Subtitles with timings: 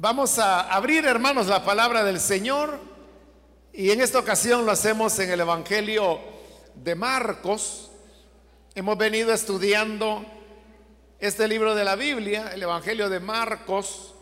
[0.00, 2.78] Vamos a abrir, hermanos, la palabra del Señor
[3.72, 6.20] y en esta ocasión lo hacemos en el Evangelio
[6.76, 7.90] de Marcos.
[8.76, 10.24] Hemos venido estudiando
[11.18, 14.14] este libro de la Biblia, el Evangelio de Marcos,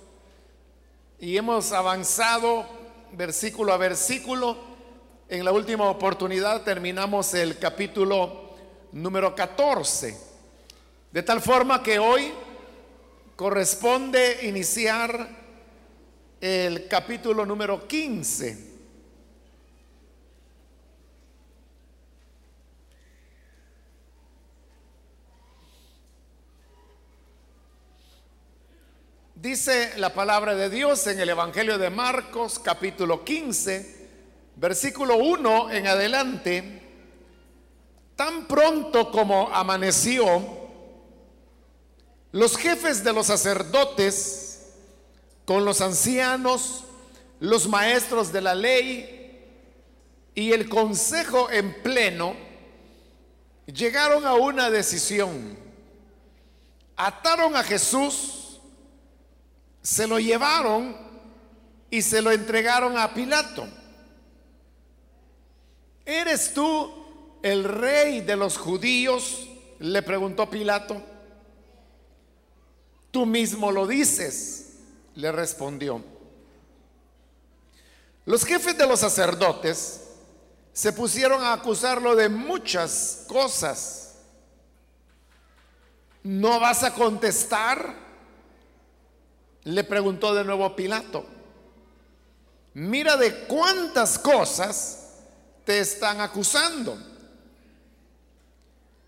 [1.21, 2.65] y hemos avanzado
[3.13, 4.57] versículo a versículo.
[5.29, 8.55] En la última oportunidad terminamos el capítulo
[8.93, 10.19] número 14,
[11.13, 12.33] de tal forma que hoy
[13.37, 15.45] corresponde iniciar
[16.47, 18.75] el capítulo número 15.
[29.35, 34.09] Dice la palabra de Dios en el Evangelio de Marcos capítulo 15,
[34.55, 36.83] versículo 1 en adelante,
[38.15, 40.65] tan pronto como amaneció,
[42.31, 44.46] los jefes de los sacerdotes
[45.47, 46.85] con los ancianos,
[47.39, 49.45] los maestros de la ley
[50.35, 52.35] y el consejo en pleno,
[53.67, 55.57] llegaron a una decisión.
[56.97, 58.61] Ataron a Jesús,
[59.83, 60.97] se lo llevaron
[61.91, 63.69] y se lo entregaron a Pilato.
[66.05, 66.93] ¿Eres tú
[67.43, 69.49] el rey de los judíos?
[69.79, 71.01] Le preguntó Pilato.
[73.13, 74.66] Tú mismo lo dices
[75.17, 76.03] le respondió,
[78.25, 80.03] los jefes de los sacerdotes
[80.73, 84.17] se pusieron a acusarlo de muchas cosas.
[86.23, 87.95] ¿No vas a contestar?
[89.65, 91.25] Le preguntó de nuevo Pilato.
[92.75, 95.07] Mira de cuántas cosas
[95.65, 96.99] te están acusando.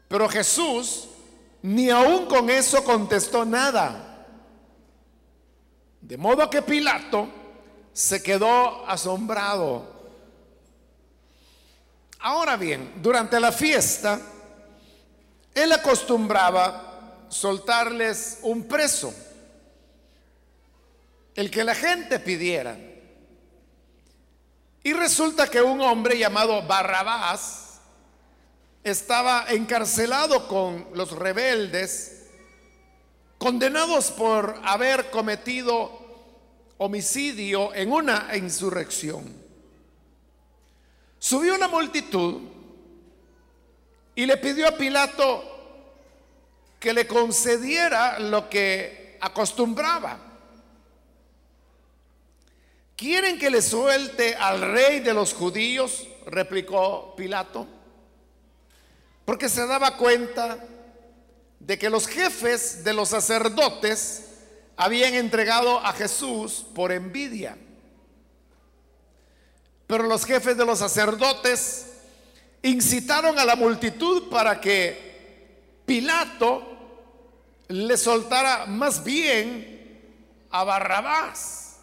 [0.09, 1.09] Pero Jesús
[1.61, 4.08] ni aún con eso contestó nada.
[6.09, 7.29] De modo que Pilato
[7.93, 9.85] se quedó asombrado.
[12.21, 14.19] Ahora bien, durante la fiesta,
[15.55, 19.13] él acostumbraba soltarles un preso,
[21.35, 22.75] el que la gente pidiera.
[24.83, 27.81] Y resulta que un hombre llamado Barrabás
[28.83, 32.19] estaba encarcelado con los rebeldes
[33.39, 35.98] condenados por haber cometido
[36.79, 39.25] homicidio en una insurrección.
[41.19, 42.41] Subió una multitud
[44.15, 45.45] y le pidió a Pilato
[46.79, 50.19] que le concediera lo que acostumbraba.
[52.97, 56.09] ¿Quieren que le suelte al rey de los judíos?
[56.27, 57.67] replicó Pilato.
[59.25, 60.59] Porque se daba cuenta
[61.61, 64.28] de que los jefes de los sacerdotes
[64.79, 67.59] habían entregado a Jesús por envidia.
[69.89, 71.87] Pero los jefes de los sacerdotes
[72.63, 76.63] incitaron a la multitud para que Pilato
[77.67, 80.01] le soltara más bien
[80.51, 81.79] a Barrabás.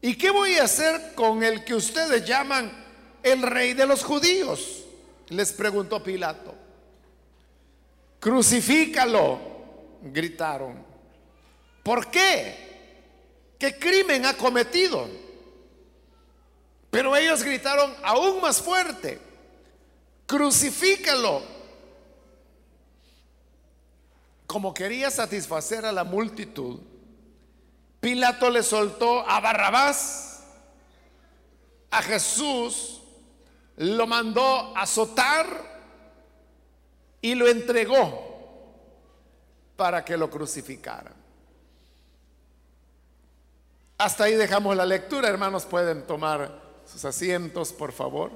[0.00, 2.70] ¿Y qué voy a hacer con el que ustedes llaman
[3.24, 4.84] el rey de los judíos?
[5.30, 6.54] Les preguntó Pilato.
[8.20, 9.40] Crucifícalo,
[10.02, 10.87] gritaron.
[11.88, 13.54] ¿Por qué?
[13.58, 15.08] ¿Qué crimen ha cometido?
[16.90, 19.18] Pero ellos gritaron aún más fuerte,
[20.26, 21.40] crucifícalo.
[24.46, 26.78] Como quería satisfacer a la multitud,
[28.00, 30.42] Pilato le soltó a Barrabás,
[31.90, 33.00] a Jesús,
[33.78, 35.46] lo mandó azotar
[37.22, 38.74] y lo entregó
[39.74, 41.17] para que lo crucificaran.
[44.00, 46.52] Hasta ahí dejamos la lectura, hermanos, pueden tomar
[46.86, 48.30] sus asientos, por favor.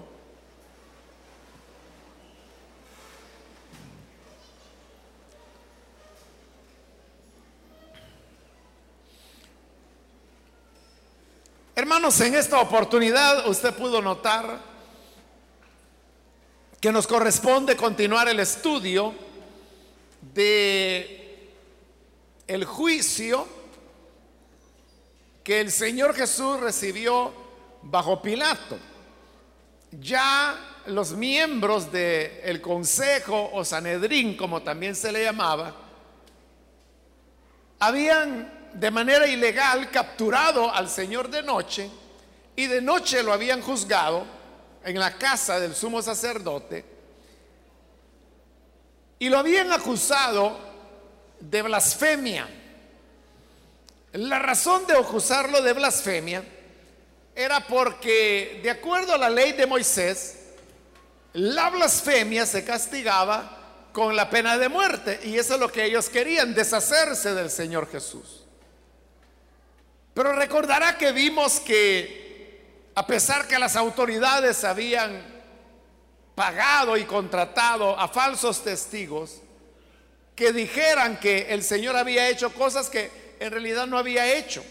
[11.76, 14.58] Hermanos, en esta oportunidad usted pudo notar
[16.80, 19.14] que nos corresponde continuar el estudio
[20.34, 21.52] de
[22.48, 23.61] el juicio
[25.42, 27.32] que el Señor Jesús recibió
[27.82, 28.78] bajo Pilato.
[29.92, 35.74] Ya los miembros del consejo o Sanedrín, como también se le llamaba,
[37.78, 41.90] habían de manera ilegal capturado al Señor de noche
[42.56, 44.24] y de noche lo habían juzgado
[44.84, 46.84] en la casa del sumo sacerdote
[49.18, 50.58] y lo habían acusado
[51.38, 52.61] de blasfemia.
[54.12, 56.44] La razón de acusarlo de blasfemia
[57.34, 60.38] era porque, de acuerdo a la ley de Moisés,
[61.32, 65.20] la blasfemia se castigaba con la pena de muerte.
[65.24, 68.44] Y eso es lo que ellos querían, deshacerse del Señor Jesús.
[70.12, 75.24] Pero recordará que vimos que a pesar que las autoridades habían
[76.34, 79.40] pagado y contratado a falsos testigos
[80.34, 84.64] que dijeran que el Señor había hecho cosas que en realidad no había hecho.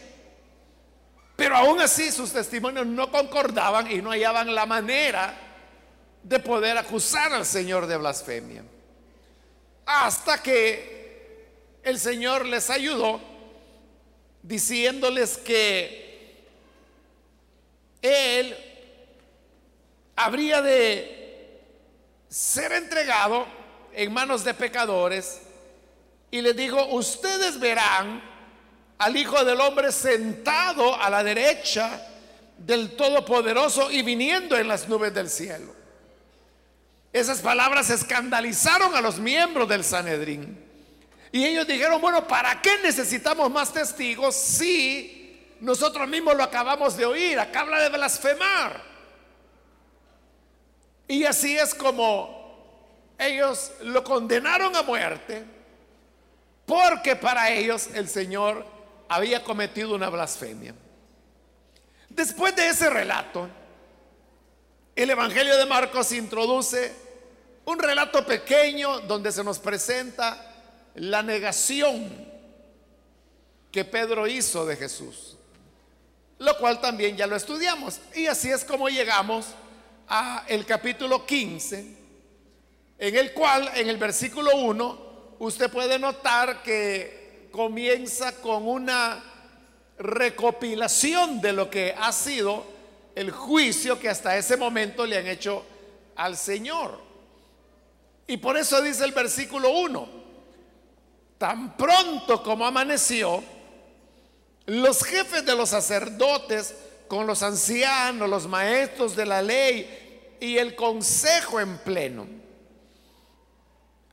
[1.35, 5.35] Pero aún así sus testimonios no concordaban y no hallaban la manera
[6.23, 8.63] de poder acusar al Señor de blasfemia.
[9.85, 13.19] Hasta que el Señor les ayudó
[14.43, 16.45] diciéndoles que
[18.01, 18.55] Él
[20.15, 21.59] habría de
[22.29, 23.45] ser entregado
[23.93, 25.41] en manos de pecadores
[26.29, 28.30] y les digo, ustedes verán
[29.01, 32.07] al Hijo del Hombre sentado a la derecha
[32.55, 35.73] del Todopoderoso y viniendo en las nubes del cielo.
[37.11, 40.63] Esas palabras escandalizaron a los miembros del Sanedrín.
[41.31, 47.05] Y ellos dijeron, bueno, ¿para qué necesitamos más testigos si nosotros mismos lo acabamos de
[47.05, 47.39] oír?
[47.39, 48.83] Acá de blasfemar.
[51.07, 55.43] Y así es como ellos lo condenaron a muerte,
[56.67, 58.80] porque para ellos el Señor
[59.11, 60.73] había cometido una blasfemia.
[62.07, 63.49] Después de ese relato,
[64.95, 66.93] el Evangelio de Marcos introduce
[67.65, 70.55] un relato pequeño donde se nos presenta
[70.95, 72.09] la negación
[73.69, 75.35] que Pedro hizo de Jesús,
[76.39, 77.99] lo cual también ya lo estudiamos.
[78.15, 79.47] Y así es como llegamos
[80.07, 81.97] a el capítulo 15,
[82.97, 87.20] en el cual en el versículo 1 usted puede notar que
[87.51, 89.23] comienza con una
[89.99, 92.65] recopilación de lo que ha sido
[93.13, 95.63] el juicio que hasta ese momento le han hecho
[96.15, 96.99] al Señor.
[98.27, 100.09] Y por eso dice el versículo 1,
[101.37, 103.43] tan pronto como amaneció,
[104.65, 106.73] los jefes de los sacerdotes
[107.07, 112.25] con los ancianos, los maestros de la ley y el consejo en pleno.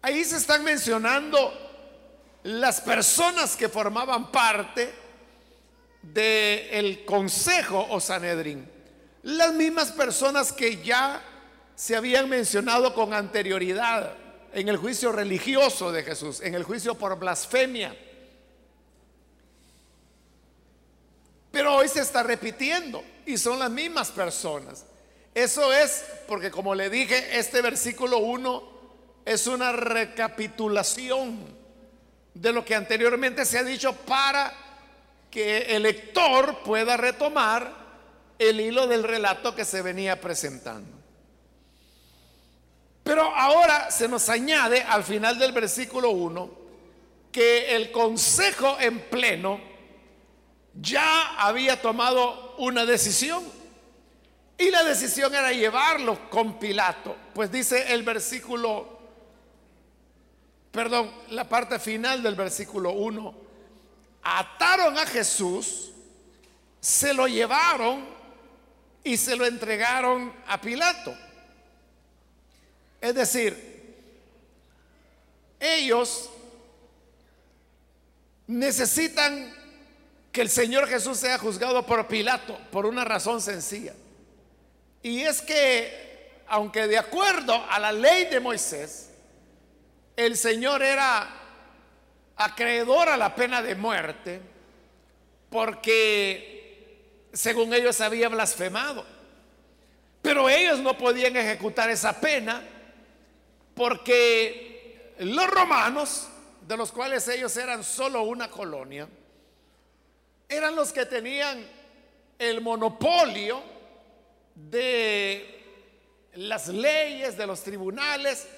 [0.03, 1.68] Ahí se están mencionando
[2.49, 4.91] las personas que formaban parte
[6.01, 8.67] del consejo o Sanedrín,
[9.25, 11.23] las mismas personas que ya
[11.75, 14.15] se habían mencionado con anterioridad
[14.55, 17.95] en el juicio religioso de Jesús, en el juicio por blasfemia.
[21.51, 24.87] Pero hoy se está repitiendo y son las mismas personas.
[25.35, 28.79] Eso es porque, como le dije, este versículo 1
[29.27, 31.58] es una recapitulación
[32.35, 34.53] de lo que anteriormente se ha dicho para
[35.31, 37.73] que el lector pueda retomar
[38.39, 40.97] el hilo del relato que se venía presentando.
[43.03, 46.51] Pero ahora se nos añade al final del versículo 1
[47.33, 49.61] que el consejo en pleno
[50.75, 53.45] ya había tomado una decisión.
[54.59, 57.17] Y la decisión era llevarlo con Pilato.
[57.33, 58.98] Pues dice el versículo
[60.79, 63.35] perdón, la parte final del versículo 1,
[64.23, 65.91] ataron a Jesús,
[66.81, 68.07] se lo llevaron
[69.03, 71.17] y se lo entregaron a Pilato.
[73.01, 73.97] Es decir,
[75.59, 76.31] ellos
[78.47, 79.53] necesitan
[80.31, 83.95] que el Señor Jesús sea juzgado por Pilato por una razón sencilla.
[85.03, 89.08] Y es que, aunque de acuerdo a la ley de Moisés,
[90.19, 91.29] el Señor era
[92.35, 94.41] acreedor a la pena de muerte
[95.49, 99.07] porque según ellos había blasfemado.
[100.21, 102.65] Pero ellos no podían ejecutar esa pena
[103.77, 106.29] porque los romanos,
[106.67, 109.09] de los cuales ellos eran solo una colonia,
[110.49, 111.65] eran los que tenían
[112.41, 113.63] el monopolio
[114.57, 115.63] de
[116.35, 118.49] las leyes, de los tribunales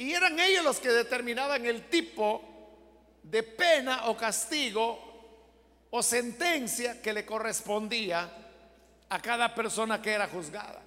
[0.00, 2.42] y eran ellos los que determinaban el tipo
[3.22, 4.98] de pena o castigo
[5.90, 8.32] o sentencia que le correspondía
[9.10, 10.80] a cada persona que era juzgada.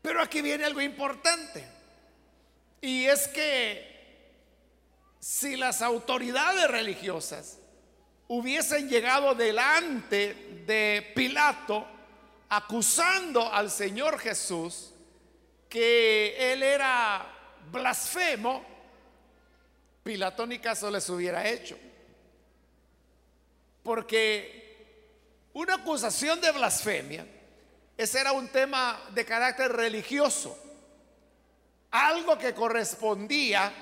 [0.00, 1.62] Pero aquí viene algo importante.
[2.80, 4.32] Y es que
[5.20, 7.58] si las autoridades religiosas
[8.28, 11.86] hubiesen llegado delante de Pilato
[12.48, 14.91] acusando al Señor Jesús,
[15.72, 17.26] que él era
[17.70, 18.62] blasfemo,
[20.02, 21.78] Pilato ni caso les hubiera hecho.
[23.82, 27.26] Porque una acusación de blasfemia,
[27.96, 30.62] ese era un tema de carácter religioso,
[31.90, 33.72] algo que correspondía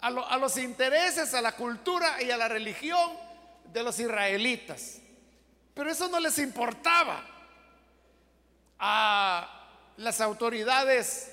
[0.00, 3.10] a, a los intereses, a la cultura y a la religión
[3.72, 5.00] de los israelitas.
[5.74, 7.26] Pero eso no les importaba
[8.78, 9.55] a
[9.98, 11.32] las autoridades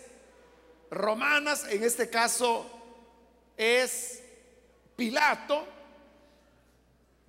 [0.89, 2.69] romanas, en este caso
[3.57, 4.21] es
[4.95, 5.67] Pilato,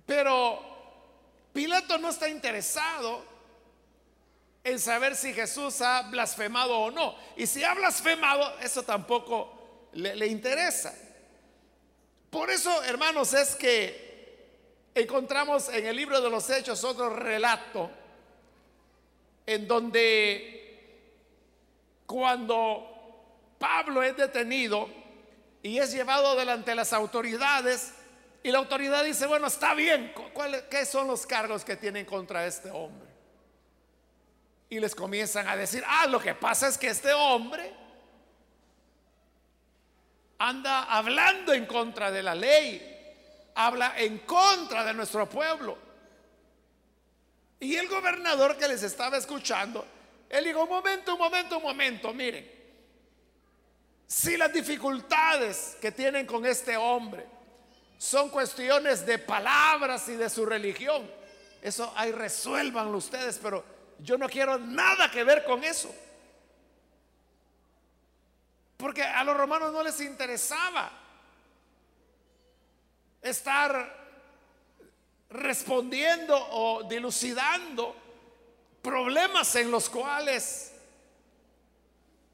[0.05, 0.59] pero
[1.51, 3.23] Pilato no está interesado
[4.63, 7.15] en saber si Jesús ha blasfemado o no.
[7.37, 10.93] Y si ha blasfemado, eso tampoco le, le interesa.
[12.29, 14.05] Por eso, hermanos, es que
[14.93, 17.91] encontramos en el libro de los Hechos otro relato
[19.45, 20.54] en donde
[22.05, 24.89] cuando Pablo es detenido
[25.63, 27.93] y es llevado delante de las autoridades
[28.43, 30.13] y la autoridad dice, bueno, está bien,
[30.69, 33.09] ¿qué son los cargos que tienen contra este hombre?
[34.69, 37.73] Y les comienzan a decir, ah, lo que pasa es que este hombre
[40.37, 45.77] anda hablando en contra de la ley, habla en contra de nuestro pueblo.
[47.59, 49.87] Y el gobernador que les estaba escuchando,
[50.29, 52.51] él dijo, un momento, un momento, un momento, miren,
[54.07, 57.25] si las dificultades que tienen con este hombre
[57.97, 61.09] son cuestiones de palabras y de su religión,
[61.61, 63.63] eso ahí resuélvanlo ustedes, pero
[63.99, 65.93] yo no quiero nada que ver con eso.
[68.77, 70.91] Porque a los romanos no les interesaba
[73.21, 74.05] estar
[75.29, 77.95] respondiendo o dilucidando
[78.85, 80.71] problemas en los cuales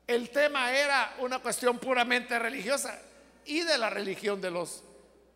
[0.05, 2.99] el tema era una cuestión puramente religiosa
[3.45, 4.83] y de la religión de los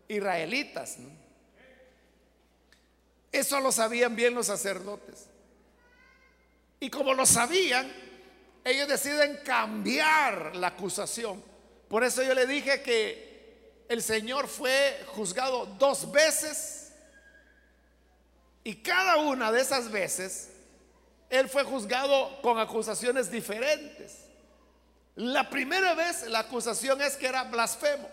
[0.10, 0.98] israelitas.
[3.32, 5.28] Eso lo sabían bien los sacerdotes.
[6.82, 7.90] Y como lo sabían,
[8.66, 11.42] ellos deciden cambiar la acusación.
[11.88, 16.92] Por eso yo le dije que el Señor fue juzgado dos veces
[18.66, 20.50] y cada una de esas veces
[21.30, 24.26] Él fue juzgado con acusaciones diferentes.
[25.16, 28.10] La primera vez la acusación es que era blasfemo,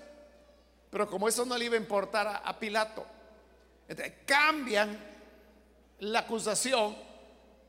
[0.90, 3.04] pero como eso no le iba a importar a, Pilato,
[4.24, 4.98] cambian
[5.98, 6.96] la acusación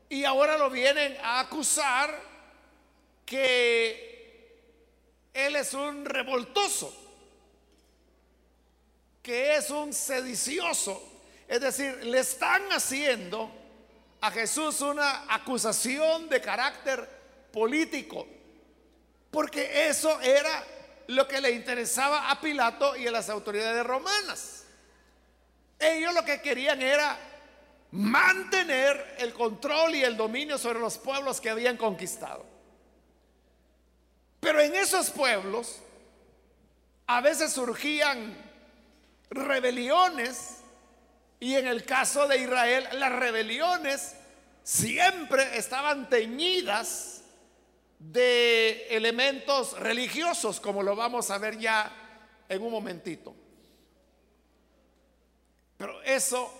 [0.08, 2.16] y ahora lo vienen a acusar
[3.26, 4.14] que
[5.32, 6.94] él es un revoltoso,
[9.20, 11.02] que es un sedicioso,
[11.48, 13.50] es decir, le están haciendo
[14.24, 17.06] a Jesús una acusación de carácter
[17.52, 18.26] político.
[19.30, 20.64] Porque eso era
[21.08, 24.64] lo que le interesaba a Pilato y a las autoridades romanas.
[25.78, 27.18] Ellos lo que querían era
[27.90, 32.46] mantener el control y el dominio sobre los pueblos que habían conquistado.
[34.40, 35.80] Pero en esos pueblos
[37.06, 38.34] a veces surgían
[39.28, 40.53] rebeliones
[41.44, 44.16] y en el caso de Israel las rebeliones
[44.62, 47.22] siempre estaban teñidas
[47.98, 51.92] de elementos religiosos, como lo vamos a ver ya
[52.48, 53.34] en un momentito.
[55.76, 56.50] Pero eso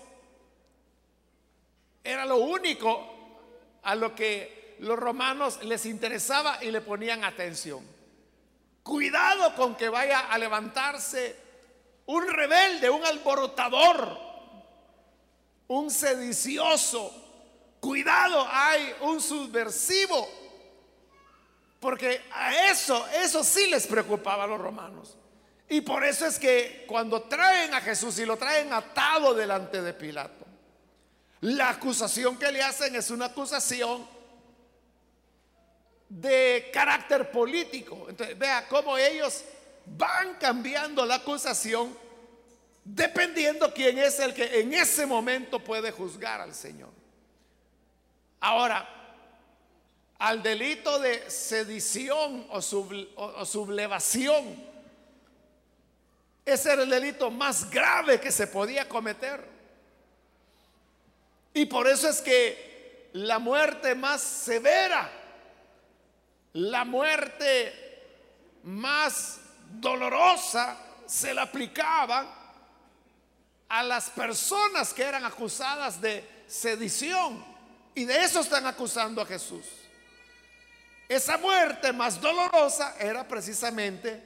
[2.03, 7.83] era lo único a lo que los romanos les interesaba y le ponían atención.
[8.83, 11.35] Cuidado con que vaya a levantarse
[12.05, 14.24] un rebelde, un alborotador,
[15.67, 17.13] un sedicioso.
[17.79, 20.27] Cuidado, hay un subversivo
[21.85, 25.15] porque a eso, eso sí les preocupaba a los romanos.
[25.69, 29.93] Y por eso es que cuando traen a Jesús y lo traen atado delante de
[29.93, 30.47] Pilato,
[31.41, 34.07] la acusación que le hacen es una acusación
[36.09, 38.07] de carácter político.
[38.09, 39.43] Entonces, vea cómo ellos
[39.85, 41.95] van cambiando la acusación
[42.85, 46.91] dependiendo quién es el que en ese momento puede juzgar al Señor.
[48.39, 48.87] Ahora,
[50.19, 54.63] al delito de sedición o, sublevación.
[56.45, 59.43] Ese era el delito más grave que se podía cometer.
[61.53, 65.09] Y por eso es que la muerte más severa,
[66.53, 67.73] la muerte
[68.63, 69.39] más
[69.71, 70.77] dolorosa,
[71.07, 72.44] se la aplicaban
[73.69, 77.43] a las personas que eran acusadas de sedición.
[77.93, 79.65] Y de eso están acusando a Jesús.
[81.07, 84.21] Esa muerte más dolorosa era precisamente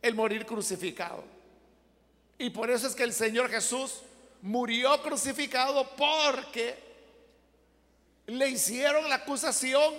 [0.00, 1.24] el morir crucificado.
[2.38, 4.02] Y por eso es que el Señor Jesús
[4.42, 6.76] murió crucificado porque
[8.26, 9.94] le hicieron la acusación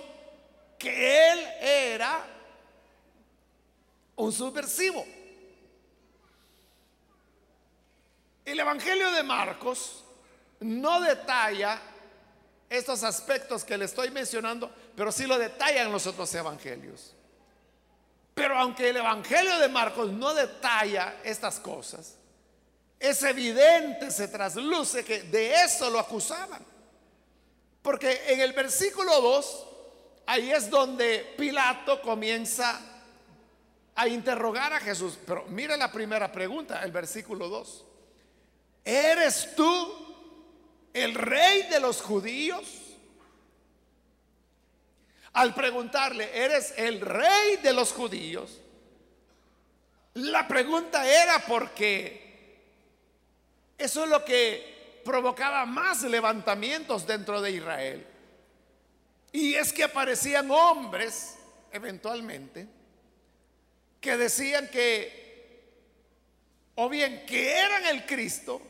[0.77, 2.25] que él era
[4.15, 5.05] un subversivo.
[8.45, 10.03] El Evangelio de Marcos
[10.59, 11.79] no detalla
[12.69, 17.13] estos aspectos que le estoy mencionando, pero sí lo detallan los otros evangelios.
[18.33, 22.15] Pero aunque el Evangelio de Marcos no detalla estas cosas,
[22.99, 26.65] es evidente, se trasluce que de eso lo acusaban.
[27.81, 29.67] Porque en el versículo 2,
[30.25, 32.79] ahí es donde Pilato comienza
[33.93, 35.17] a interrogar a Jesús.
[35.27, 37.85] Pero mire la primera pregunta, el versículo 2.
[38.85, 39.93] ¿Eres tú
[40.93, 42.79] el rey de los judíos?
[45.33, 48.59] Al preguntarle, ¿eres el rey de los judíos?
[50.15, 52.59] La pregunta era porque
[53.77, 58.05] eso es lo que provocaba más levantamientos dentro de Israel.
[59.31, 61.35] Y es que aparecían hombres,
[61.71, 62.67] eventualmente,
[63.99, 65.63] que decían que,
[66.75, 68.61] o bien que eran el Cristo,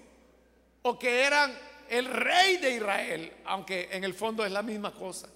[0.83, 1.57] o que eran
[1.89, 5.27] el rey de Israel, aunque en el fondo es la misma cosa.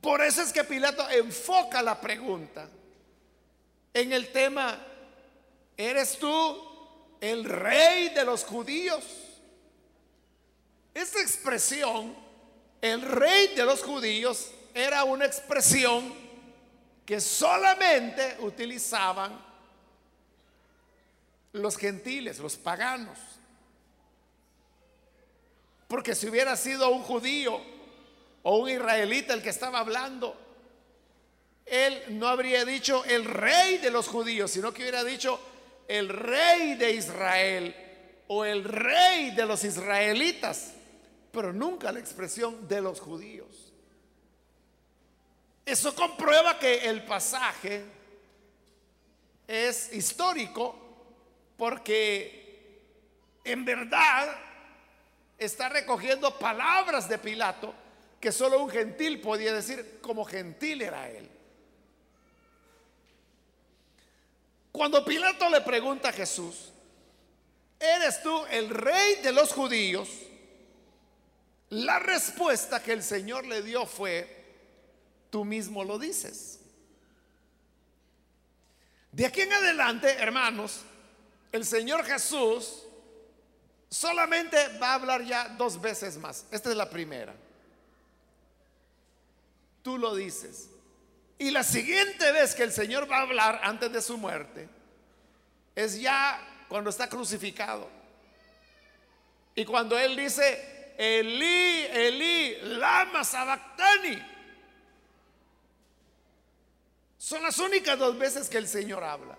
[0.00, 2.68] Por eso es que Pilato enfoca la pregunta
[3.92, 4.78] en el tema,
[5.76, 9.04] ¿eres tú el rey de los judíos?
[10.94, 12.14] Esta expresión,
[12.80, 16.14] el rey de los judíos, era una expresión
[17.04, 19.40] que solamente utilizaban
[21.52, 23.18] los gentiles, los paganos.
[25.88, 27.60] Porque si hubiera sido un judío
[28.42, 30.36] o un israelita el que estaba hablando,
[31.64, 35.40] él no habría dicho el rey de los judíos, sino que hubiera dicho
[35.88, 37.74] el rey de Israel
[38.28, 40.74] o el rey de los israelitas,
[41.32, 43.72] pero nunca la expresión de los judíos.
[45.64, 47.84] Eso comprueba que el pasaje
[49.46, 50.74] es histórico
[51.56, 52.82] porque
[53.44, 54.47] en verdad
[55.38, 57.74] está recogiendo palabras de Pilato
[58.20, 61.28] que solo un gentil podía decir como gentil era él.
[64.72, 66.72] Cuando Pilato le pregunta a Jesús,
[67.78, 70.08] ¿eres tú el rey de los judíos?
[71.70, 74.44] La respuesta que el Señor le dio fue,
[75.30, 76.60] tú mismo lo dices.
[79.12, 80.80] De aquí en adelante, hermanos,
[81.52, 82.84] el Señor Jesús
[83.88, 86.44] solamente va a hablar ya dos veces más.
[86.50, 87.34] Esta es la primera.
[89.82, 90.68] Tú lo dices.
[91.38, 94.68] Y la siguiente vez que el Señor va a hablar antes de su muerte
[95.74, 97.88] es ya cuando está crucificado.
[99.54, 104.18] Y cuando Él dice, Elí, Elí, lama sabactani.
[107.16, 109.36] Son las únicas dos veces que el Señor habla.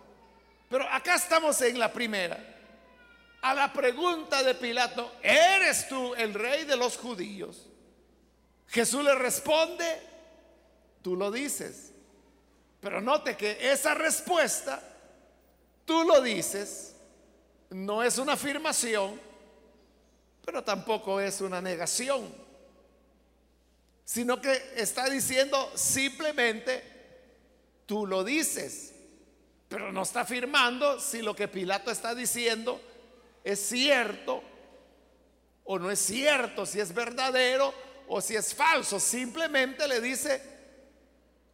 [0.70, 2.59] Pero acá estamos en la primera.
[3.42, 7.68] A la pregunta de Pilato, ¿eres tú el rey de los judíos?
[8.68, 9.86] Jesús le responde,
[11.02, 11.94] tú lo dices.
[12.82, 14.82] Pero note que esa respuesta,
[15.86, 16.96] tú lo dices,
[17.70, 19.20] no es una afirmación,
[20.46, 22.34] pero tampoco es una negación,
[24.04, 26.84] sino que está diciendo simplemente,
[27.86, 28.94] tú lo dices.
[29.68, 32.82] Pero no está afirmando si lo que Pilato está diciendo
[33.44, 34.44] es cierto
[35.66, 37.74] o no es cierto, si es verdadero
[38.08, 39.00] o si es falso.
[39.00, 40.42] Simplemente le dice,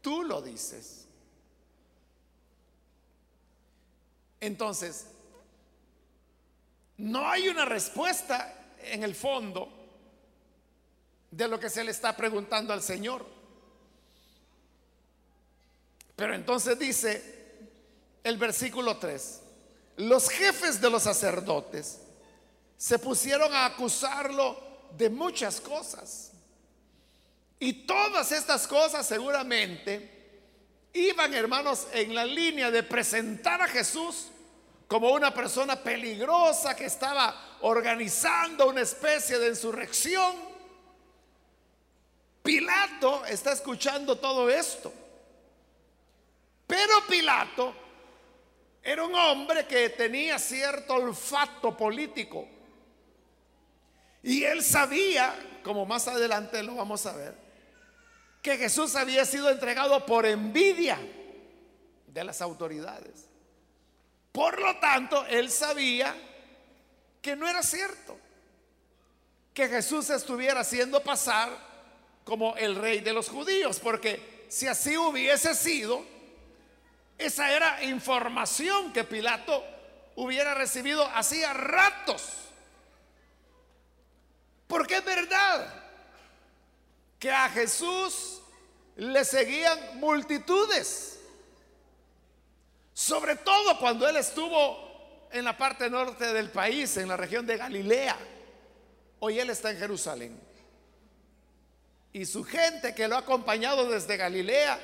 [0.01, 1.07] tú lo dices.
[4.39, 5.07] Entonces,
[6.97, 9.69] no hay una respuesta en el fondo
[11.31, 13.25] de lo que se le está preguntando al Señor.
[16.15, 17.35] Pero entonces dice,
[18.23, 19.41] el versículo 3.
[19.97, 21.99] Los jefes de los sacerdotes
[22.77, 24.57] se pusieron a acusarlo
[24.97, 26.31] de muchas cosas.
[27.59, 30.11] Y todas estas cosas seguramente
[30.93, 34.27] iban, hermanos, en la línea de presentar a Jesús
[34.87, 40.35] como una persona peligrosa que estaba organizando una especie de insurrección.
[42.43, 44.93] Pilato está escuchando todo esto.
[46.67, 47.73] Pero Pilato
[48.85, 52.47] era un hombre que tenía cierto olfato político.
[54.21, 57.35] Y él sabía, como más adelante lo vamos a ver,
[58.43, 60.99] que Jesús había sido entregado por envidia
[62.05, 63.27] de las autoridades.
[64.31, 66.15] Por lo tanto, él sabía
[67.23, 68.15] que no era cierto
[69.51, 71.49] que Jesús estuviera haciendo pasar
[72.23, 76.05] como el rey de los judíos, porque si así hubiese sido,
[77.17, 79.63] esa era información que Pilato
[80.15, 82.23] hubiera recibido hacía ratos.
[84.67, 85.83] Porque es verdad
[87.19, 88.41] que a Jesús
[88.97, 91.19] le seguían multitudes,
[92.93, 97.57] sobre todo cuando él estuvo en la parte norte del país, en la región de
[97.57, 98.17] Galilea.
[99.19, 100.39] Hoy él está en Jerusalén.
[102.13, 104.79] Y su gente que lo ha acompañado desde Galilea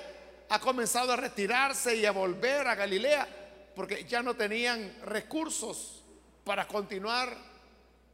[0.51, 3.25] ha comenzado a retirarse y a volver a Galilea
[3.73, 6.03] porque ya no tenían recursos
[6.43, 7.33] para continuar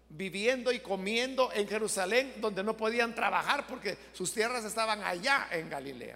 [0.09, 5.67] viviendo y comiendo en Jerusalén donde no podían trabajar porque sus tierras estaban allá en
[5.67, 6.15] Galilea.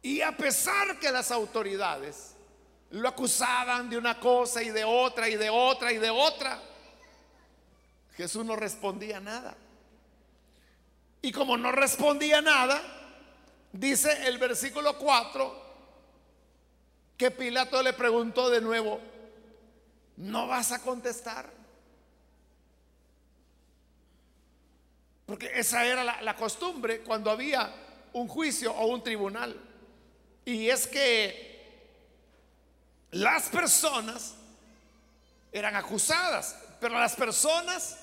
[0.00, 2.34] Y a pesar que las autoridades
[2.92, 6.62] lo acusaban de una cosa y de otra y de otra y de otra,
[8.16, 9.54] Jesús no respondía nada.
[11.22, 12.82] Y como no respondía nada,
[13.72, 15.62] dice el versículo 4
[17.16, 19.00] que Pilato le preguntó de nuevo,
[20.16, 21.48] ¿no vas a contestar?
[25.26, 27.72] Porque esa era la, la, costumbre cuando había
[28.12, 29.56] un juicio o un tribunal.
[30.44, 31.52] Y es que
[33.12, 34.34] las personas
[35.52, 37.98] eran acusadas, pero las personas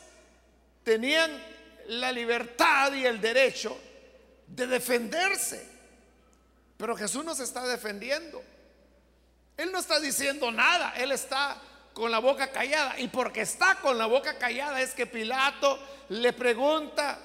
[0.86, 1.30] tenían
[1.90, 3.76] la libertad y el derecho
[4.46, 5.68] de defenderse.
[6.78, 8.44] Pero Jesús no se está defendiendo.
[9.58, 11.60] Él no está diciendo nada, él está
[11.94, 13.00] con la boca callada.
[13.00, 17.20] Y porque está con la boca callada es que Pilato le pregunta,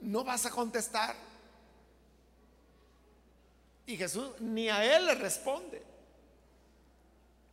[0.00, 1.14] ¿no vas a contestar?
[3.86, 5.82] Y Jesús ni a él le responde.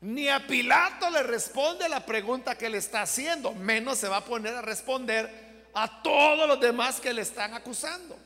[0.01, 4.25] Ni a Pilato le responde la pregunta que le está haciendo, menos se va a
[4.25, 5.46] poner a responder
[5.79, 8.17] a todos los demás que le están acusando.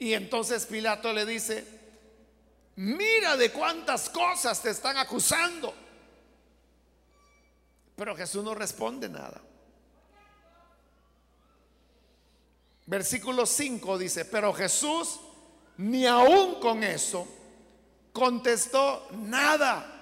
[0.00, 1.64] Y entonces Pilato le dice,
[2.74, 5.72] mira de cuántas cosas te están acusando.
[7.94, 9.40] Pero Jesús no responde nada.
[12.86, 15.20] Versículo 5 dice, pero Jesús
[15.76, 17.28] ni aún con eso
[18.12, 19.95] contestó nada.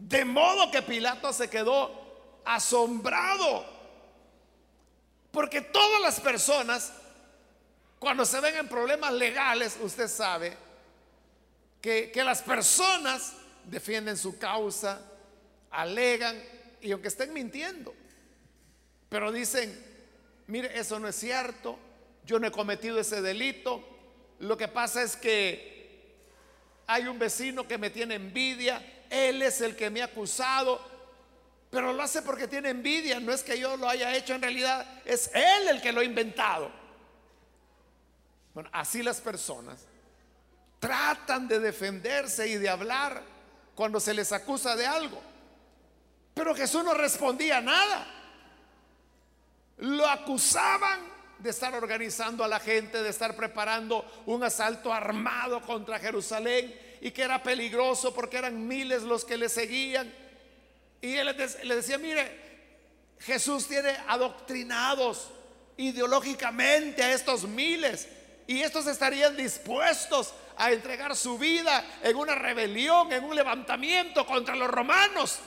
[0.00, 3.64] De modo que Pilato se quedó asombrado.
[5.30, 6.92] Porque todas las personas,
[7.98, 10.56] cuando se ven en problemas legales, usted sabe
[11.80, 13.34] que, que las personas
[13.64, 15.00] defienden su causa,
[15.70, 16.42] alegan,
[16.80, 17.94] y aunque estén mintiendo,
[19.08, 19.78] pero dicen,
[20.46, 21.78] mire, eso no es cierto,
[22.24, 23.84] yo no he cometido ese delito.
[24.38, 25.70] Lo que pasa es que
[26.86, 30.80] hay un vecino que me tiene envidia, él es el que me ha acusado,
[31.70, 34.86] pero lo hace porque tiene envidia, no es que yo lo haya hecho en realidad,
[35.04, 36.70] es él el que lo ha inventado.
[38.54, 39.80] Bueno, así las personas
[40.78, 43.22] tratan de defenderse y de hablar
[43.74, 45.20] cuando se les acusa de algo.
[46.34, 48.06] Pero Jesús no respondía nada.
[49.78, 51.00] Lo acusaban
[51.38, 57.10] de estar organizando a la gente, de estar preparando un asalto armado contra Jerusalén y
[57.10, 60.12] que era peligroso porque eran miles los que le seguían.
[61.00, 61.34] Y él
[61.64, 62.50] le decía, mire,
[63.20, 65.30] Jesús tiene adoctrinados
[65.76, 68.08] ideológicamente a estos miles
[68.46, 74.54] y estos estarían dispuestos a entregar su vida en una rebelión, en un levantamiento contra
[74.54, 75.38] los romanos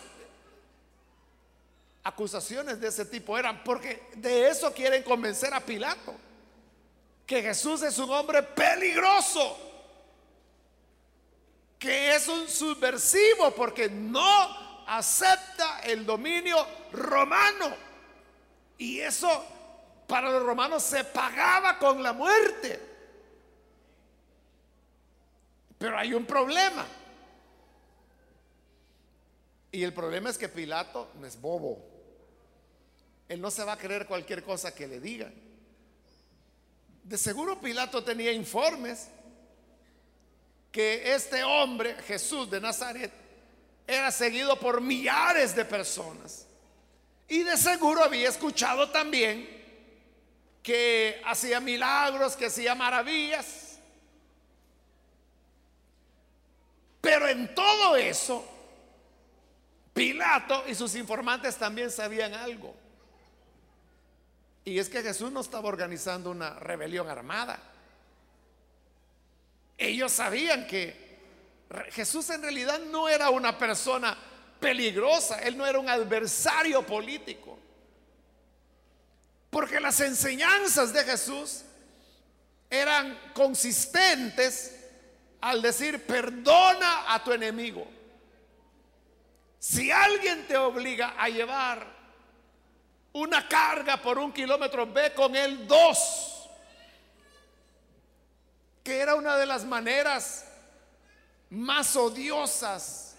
[2.03, 6.13] acusaciones de ese tipo eran porque de eso quieren convencer a Pilato,
[7.25, 9.72] que Jesús es un hombre peligroso,
[11.83, 17.75] que es un subversivo porque no acepta el dominio romano.
[18.77, 19.27] Y eso
[20.07, 22.79] para los romanos se pagaba con la muerte.
[25.77, 26.85] Pero hay un problema.
[29.69, 31.83] Y el problema es que Pilato no es bobo.
[33.27, 35.33] Él no se va a creer cualquier cosa que le digan.
[37.03, 39.09] De seguro Pilato tenía informes
[40.73, 43.11] que este hombre, Jesús de Nazaret,
[43.85, 46.47] era seguido por millares de personas.
[47.29, 49.47] Y de seguro había escuchado también
[50.63, 53.77] que hacía milagros, que hacía maravillas.
[57.01, 58.43] Pero en todo eso,
[59.93, 62.73] Pilato y sus informantes también sabían algo.
[64.65, 67.72] Y es que Jesús no estaba organizando una rebelión armada.
[69.87, 71.03] Ellos sabían que
[71.91, 74.17] Jesús en realidad no era una persona
[74.59, 77.57] peligrosa, él no era un adversario político.
[79.49, 81.63] Porque las enseñanzas de Jesús
[82.69, 84.79] eran consistentes
[85.41, 87.85] al decir, perdona a tu enemigo.
[89.59, 91.85] Si alguien te obliga a llevar
[93.13, 96.32] una carga por un kilómetro, ve con él dos.
[98.83, 100.45] Que era una de las maneras
[101.49, 103.15] más odiosas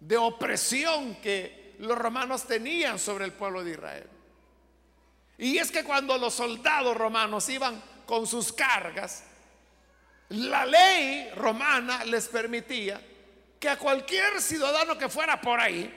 [0.00, 4.10] de opresión que los romanos tenían sobre el pueblo de Israel.
[5.38, 9.24] Y es que cuando los soldados romanos iban con sus cargas,
[10.30, 13.00] la ley romana les permitía
[13.60, 15.92] que a cualquier ciudadano que fuera por ahí,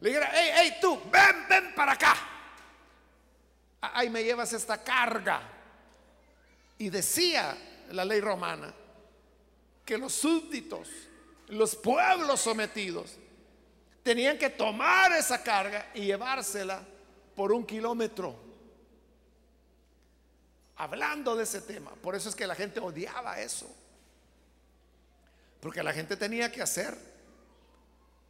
[0.00, 2.16] le dijera, hey, hey, tú, ven, ven para acá.
[3.80, 5.42] Ahí me llevas esta carga.
[6.78, 7.56] Y decía
[7.92, 8.74] la ley romana
[9.84, 10.88] que los súbditos,
[11.48, 13.16] los pueblos sometidos,
[14.02, 16.82] tenían que tomar esa carga y llevársela
[17.34, 18.36] por un kilómetro.
[20.76, 21.92] Hablando de ese tema.
[22.02, 23.72] Por eso es que la gente odiaba eso.
[25.60, 26.96] Porque la gente tenía que hacer.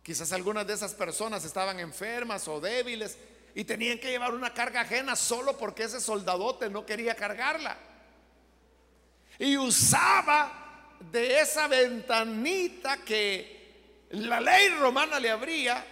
[0.02, 3.16] Quizás algunas de esas personas estaban enfermas o débiles
[3.54, 7.78] y tenían que llevar una carga ajena solo porque ese soldadote no quería cargarla.
[9.38, 15.84] Y usaba de esa ventanita que la ley romana le abría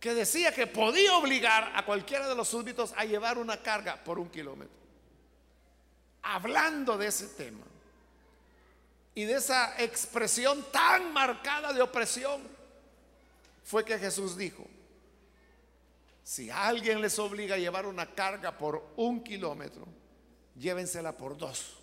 [0.00, 4.18] que decía que podía obligar a cualquiera de los súbditos a llevar una carga por
[4.18, 4.74] un kilómetro.
[6.22, 7.66] Hablando de ese tema
[9.14, 12.40] y de esa expresión tan marcada de opresión,
[13.62, 14.66] fue que Jesús dijo,
[16.24, 19.86] si alguien les obliga a llevar una carga por un kilómetro,
[20.56, 21.79] llévensela por dos.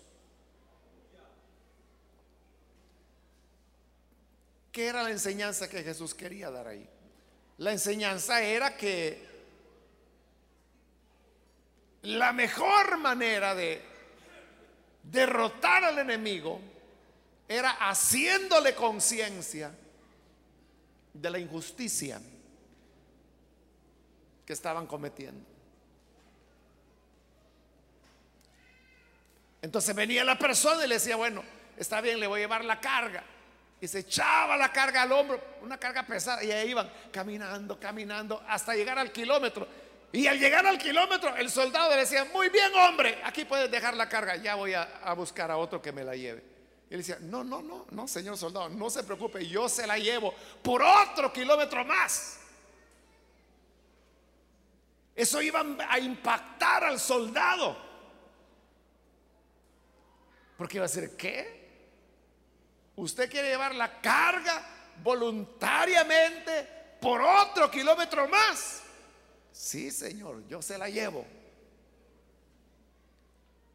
[4.72, 6.88] ¿Qué era la enseñanza que Jesús quería dar ahí?
[7.58, 9.26] La enseñanza era que
[12.02, 13.82] la mejor manera de
[15.02, 16.60] derrotar al enemigo
[17.48, 19.72] era haciéndole conciencia
[21.14, 22.20] de la injusticia
[24.44, 25.44] que estaban cometiendo.
[29.60, 31.42] Entonces venía la persona y le decía, bueno,
[31.76, 33.24] está bien, le voy a llevar la carga
[33.80, 38.42] y se echaba la carga al hombro, una carga pesada, y ahí iban caminando, caminando,
[38.48, 39.66] hasta llegar al kilómetro.
[40.10, 43.94] Y al llegar al kilómetro, el soldado le decía, muy bien hombre, aquí puedes dejar
[43.94, 46.42] la carga, ya voy a, buscar a otro que me la lleve.
[46.90, 49.98] Y él decía, no, no, no, no, señor soldado, no se preocupe, yo se la
[49.98, 52.40] llevo por otro kilómetro más.
[55.14, 57.76] Eso iba a impactar al soldado.
[60.56, 61.57] Porque iba a decir, ¿qué?
[62.98, 64.60] Usted quiere llevar la carga
[65.04, 68.82] voluntariamente por otro kilómetro más.
[69.52, 71.24] Sí, Señor, yo se la llevo.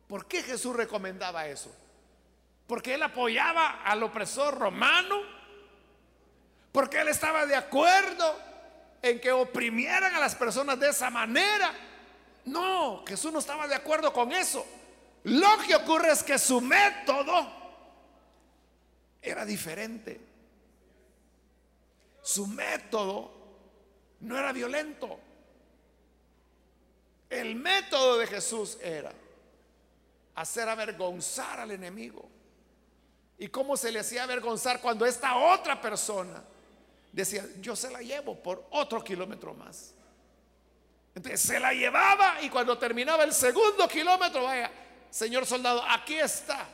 [0.07, 1.73] ¿Por qué Jesús recomendaba eso?
[2.67, 5.21] Porque él apoyaba al opresor romano.
[6.73, 8.37] Porque él estaba de acuerdo
[9.01, 11.73] en que oprimieran a las personas de esa manera.
[12.43, 14.65] No, Jesús no estaba de acuerdo con eso.
[15.23, 17.62] Lo que ocurre es que su método
[19.23, 20.19] era diferente.
[22.21, 23.31] Su método
[24.19, 25.17] no era violento.
[27.29, 29.13] El método de Jesús era
[30.35, 32.29] hacer avergonzar al enemigo.
[33.37, 36.43] ¿Y cómo se le hacía avergonzar cuando esta otra persona
[37.11, 39.93] decía, yo se la llevo por otro kilómetro más?
[41.15, 44.71] Entonces se la llevaba y cuando terminaba el segundo kilómetro, vaya,
[45.09, 46.67] señor soldado, aquí está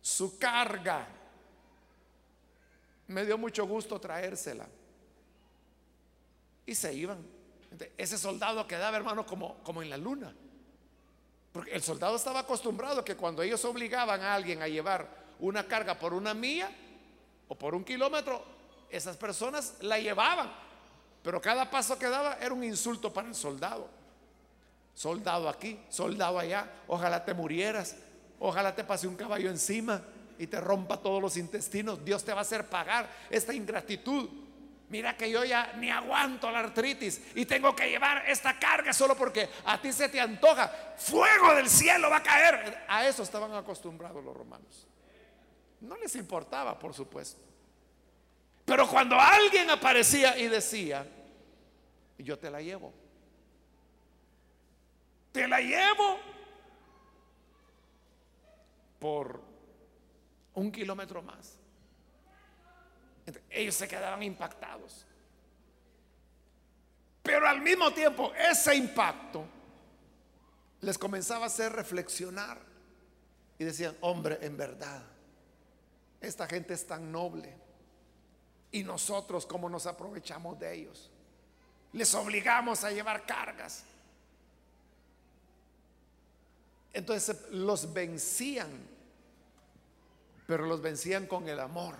[0.00, 1.06] su carga
[3.08, 4.66] me dio mucho gusto traérsela.
[6.66, 7.24] Y se iban.
[7.96, 10.34] Ese soldado quedaba, hermano, como, como en la luna.
[11.52, 15.98] Porque el soldado estaba acostumbrado que cuando ellos obligaban a alguien a llevar una carga
[15.98, 16.70] por una mía
[17.48, 18.42] o por un kilómetro,
[18.88, 20.52] esas personas la llevaban.
[21.22, 23.88] Pero cada paso que daba era un insulto para el soldado.
[24.94, 27.96] Soldado aquí, soldado allá, ojalá te murieras,
[28.38, 30.02] ojalá te pase un caballo encima
[30.38, 34.28] y te rompa todos los intestinos, Dios te va a hacer pagar esta ingratitud.
[34.88, 39.16] Mira que yo ya ni aguanto la artritis y tengo que llevar esta carga solo
[39.16, 40.70] porque a ti se te antoja.
[40.98, 42.84] Fuego del cielo va a caer.
[42.86, 44.86] A eso estaban acostumbrados los romanos.
[45.80, 47.40] No les importaba, por supuesto.
[48.66, 51.06] Pero cuando alguien aparecía y decía,
[52.18, 52.92] yo te la llevo.
[55.32, 56.18] Te la llevo
[58.98, 59.51] por
[60.54, 61.58] un kilómetro más.
[63.50, 65.06] ellos se quedaban impactados.
[67.22, 69.44] Pero al mismo tiempo, ese impacto
[70.80, 72.58] les comenzaba a hacer reflexionar
[73.58, 75.02] y decían, hombre, en verdad,
[76.20, 77.54] esta gente es tan noble.
[78.72, 81.10] Y nosotros, ¿cómo nos aprovechamos de ellos?
[81.92, 83.84] Les obligamos a llevar cargas.
[86.92, 88.70] Entonces los vencían,
[90.46, 91.96] pero los vencían con el amor.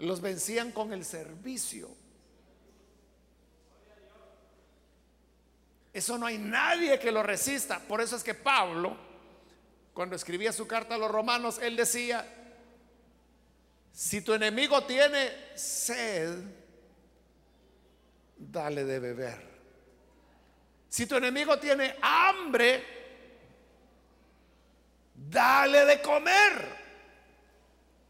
[0.00, 1.88] Los vencían con el servicio.
[5.92, 7.80] Eso no hay nadie que lo resista.
[7.80, 8.96] Por eso es que Pablo,
[9.92, 12.24] cuando escribía su carta a los romanos, él decía,
[13.92, 16.38] si tu enemigo tiene sed,
[18.36, 19.48] dale de beber.
[20.88, 22.97] Si tu enemigo tiene hambre,
[25.26, 26.78] dale de comer.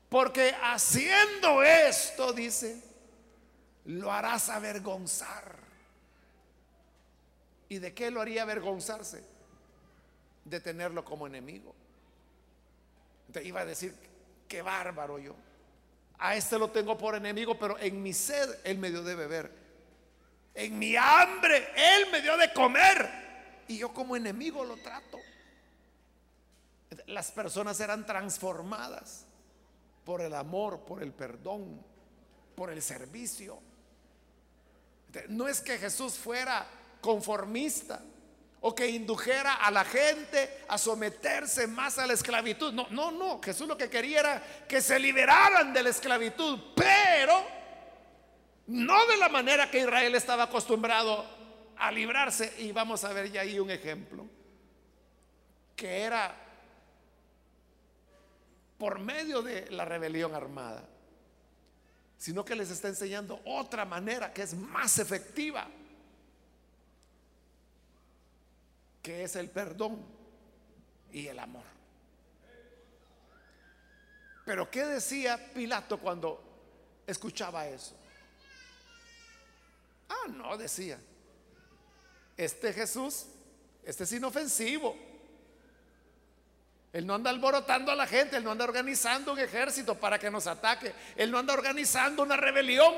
[0.09, 2.83] Porque haciendo esto, dice,
[3.85, 5.57] lo harás avergonzar.
[7.69, 9.23] ¿Y de qué lo haría avergonzarse?
[10.45, 11.75] De tenerlo como enemigo.
[13.33, 13.95] Te iba a decir,
[14.49, 15.37] qué bárbaro yo.
[16.19, 19.53] A este lo tengo por enemigo, pero en mi sed él me dio de beber.
[20.55, 23.09] En mi hambre él me dio de comer.
[23.69, 25.19] Y yo como enemigo lo trato.
[27.07, 29.27] Las personas eran transformadas
[30.05, 31.85] por el amor, por el perdón,
[32.55, 33.61] por el servicio.
[35.29, 36.67] No es que Jesús fuera
[37.01, 38.01] conformista
[38.61, 42.73] o que indujera a la gente a someterse más a la esclavitud.
[42.73, 43.41] No, no, no.
[43.43, 47.47] Jesús lo que quería era que se liberaran de la esclavitud, pero
[48.67, 51.25] no de la manera que Israel estaba acostumbrado
[51.77, 52.53] a librarse.
[52.59, 54.27] Y vamos a ver ya ahí un ejemplo,
[55.77, 56.48] que era
[58.79, 60.89] por medio de la rebelión armada,
[62.17, 65.69] sino que les está enseñando otra manera que es más efectiva
[69.09, 70.05] que es el perdón
[71.11, 71.65] y el amor.
[74.45, 76.43] Pero ¿qué decía Pilato cuando
[77.07, 77.97] escuchaba eso?
[80.11, 80.99] Ah, no, decía,
[82.37, 83.27] este Jesús,
[83.83, 84.95] este es inofensivo.
[86.99, 90.33] Él no anda alborotando a la gente, él no anda organizando un ejército para que
[90.33, 92.93] nos ataque, él no anda organizando una rebelión.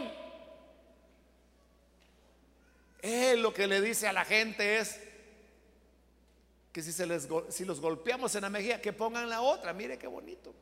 [3.03, 4.99] Él lo que le dice a la gente es,
[6.73, 9.99] que si, se les, si los golpeamos en la mejilla, que pongan la otra, mire
[9.99, 10.55] qué bonito.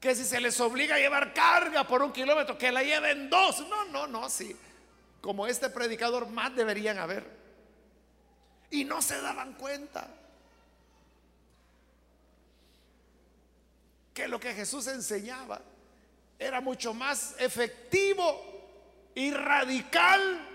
[0.00, 3.60] Que si se les obliga a llevar carga por un kilómetro, que la lleven dos.
[3.68, 4.56] No, no, no, sí.
[5.20, 7.24] Como este predicador más deberían haber.
[8.72, 10.16] Y no se daban cuenta.
[14.14, 15.60] Que lo que Jesús enseñaba
[16.38, 18.50] era mucho más efectivo
[19.14, 20.46] y radical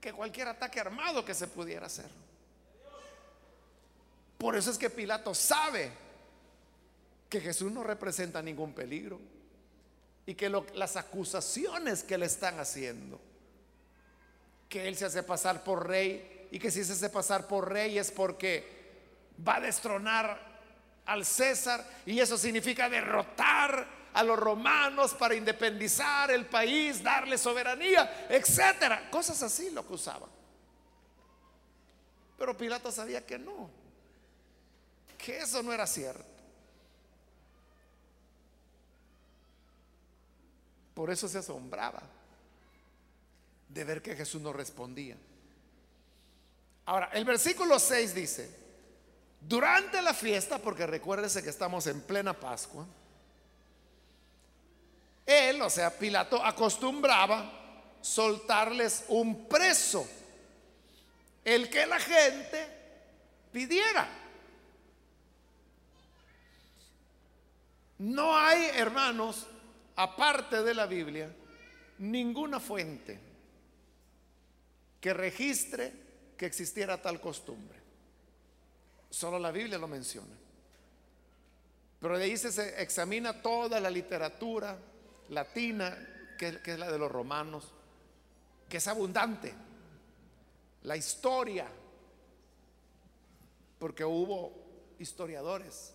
[0.00, 2.10] que cualquier ataque armado que se pudiera hacer.
[4.38, 5.92] Por eso es que Pilato sabe
[7.28, 9.20] que Jesús no representa ningún peligro
[10.26, 13.20] y que las acusaciones que le están haciendo,
[14.68, 17.98] que él se hace pasar por rey y que si se hace pasar por rey
[17.98, 18.82] es porque
[19.46, 20.51] va a destronar
[21.06, 28.26] al César y eso significa derrotar a los romanos para independizar el país, darle soberanía,
[28.28, 29.10] etcétera.
[29.10, 30.30] Cosas así lo que usaban.
[32.38, 33.70] Pero Pilato sabía que no,
[35.16, 36.24] que eso no era cierto.
[40.94, 42.02] Por eso se asombraba
[43.68, 45.16] de ver que Jesús no respondía.
[46.84, 48.61] Ahora, el versículo 6 dice,
[49.48, 52.86] durante la fiesta, porque recuérdese que estamos en plena Pascua,
[55.26, 57.50] él, o sea, Pilato, acostumbraba
[58.00, 60.06] soltarles un preso,
[61.44, 62.68] el que la gente
[63.52, 64.08] pidiera.
[67.98, 69.46] No hay, hermanos,
[69.94, 71.32] aparte de la Biblia,
[71.98, 73.20] ninguna fuente
[75.00, 75.92] que registre
[76.36, 77.81] que existiera tal costumbre.
[79.12, 80.34] Solo la Biblia lo menciona.
[82.00, 84.78] Pero de ahí se examina toda la literatura,
[85.28, 87.68] latina, que, es la de los romanos,
[88.70, 89.52] que es abundante.
[90.84, 91.68] La historia,
[93.78, 94.50] porque hubo
[94.98, 95.92] historiadores.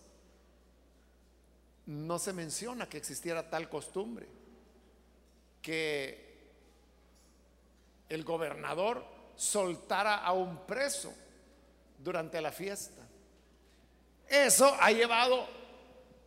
[1.88, 4.28] No se menciona que existiera tal costumbre,
[5.60, 6.52] que
[8.10, 9.04] el gobernador
[9.36, 11.12] soltara a un preso
[11.98, 13.07] durante la fiesta.
[14.30, 15.48] Eso ha llevado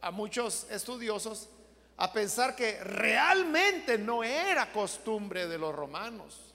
[0.01, 1.49] a muchos estudiosos
[1.97, 6.55] a pensar que realmente no era costumbre de los romanos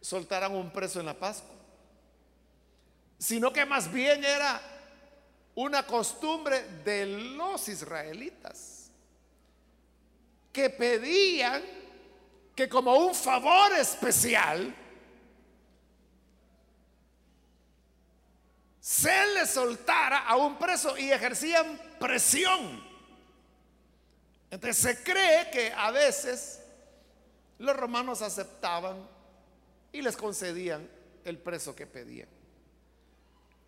[0.00, 1.54] soltar a un preso en la Pascua,
[3.18, 4.60] sino que más bien era
[5.54, 8.90] una costumbre de los israelitas
[10.52, 11.62] que pedían
[12.54, 14.74] que como un favor especial
[18.80, 22.82] se le soltara a un preso y ejercían presión.
[24.50, 26.62] Entonces se cree que a veces
[27.58, 29.06] los romanos aceptaban
[29.92, 30.88] y les concedían
[31.24, 32.28] el preso que pedían,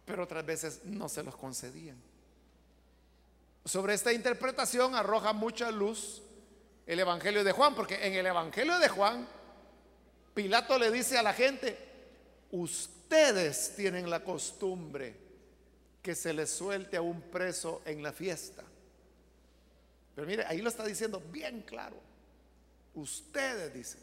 [0.05, 2.01] pero otras veces no se los concedían.
[3.65, 6.23] Sobre esta interpretación arroja mucha luz
[6.87, 9.29] el Evangelio de Juan, porque en el Evangelio de Juan,
[10.35, 11.79] Pilato le dice a la gente,
[13.13, 15.15] ustedes tienen la costumbre
[16.01, 18.63] que se les suelte a un preso en la fiesta.
[20.15, 21.97] Pero mire, ahí lo está diciendo bien claro.
[22.95, 24.01] Ustedes dicen.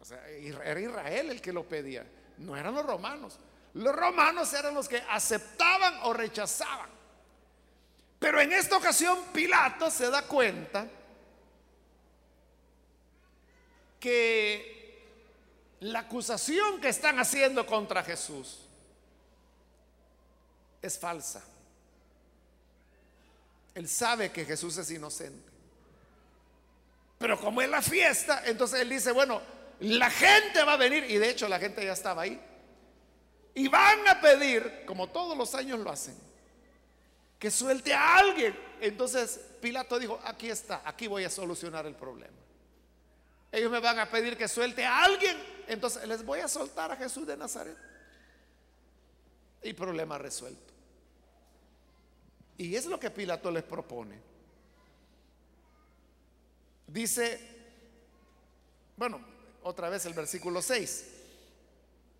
[0.00, 2.06] O sea, era Israel el que lo pedía,
[2.38, 3.38] no eran los romanos.
[3.74, 6.88] Los romanos eran los que aceptaban o rechazaban.
[8.18, 10.88] Pero en esta ocasión Pilato se da cuenta
[14.00, 14.75] que
[15.92, 18.58] la acusación que están haciendo contra Jesús
[20.82, 21.44] es falsa.
[23.74, 25.50] Él sabe que Jesús es inocente.
[27.18, 29.40] Pero como es la fiesta, entonces él dice, bueno,
[29.80, 32.40] la gente va a venir, y de hecho la gente ya estaba ahí,
[33.54, 36.16] y van a pedir, como todos los años lo hacen,
[37.38, 38.58] que suelte a alguien.
[38.80, 42.45] Entonces Pilato dijo, aquí está, aquí voy a solucionar el problema.
[43.52, 45.36] Ellos me van a pedir que suelte a alguien,
[45.68, 47.76] entonces les voy a soltar a Jesús de Nazaret.
[49.62, 50.72] Y problema resuelto.
[52.58, 54.18] Y es lo que Pilato les propone.
[56.86, 57.40] Dice,
[58.96, 59.20] bueno,
[59.62, 61.12] otra vez el versículo 6.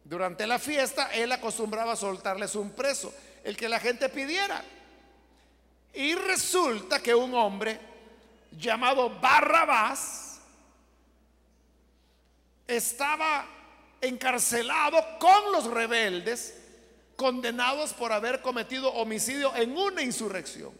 [0.04, 3.12] Durante la fiesta él acostumbraba soltarles un preso,
[3.44, 4.62] el que la gente pidiera.
[5.94, 7.80] Y resulta que un hombre
[8.52, 10.25] llamado Barrabás
[12.66, 13.46] estaba
[14.00, 16.54] encarcelado con los rebeldes,
[17.16, 20.72] condenados por haber cometido homicidio en una insurrección.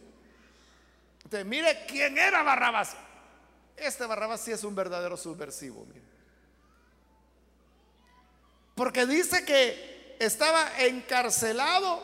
[1.23, 2.95] Entonces, mire quién era Barrabás.
[3.75, 5.85] Este Barrabás sí es un verdadero subversivo.
[8.75, 12.01] Porque dice que estaba encarcelado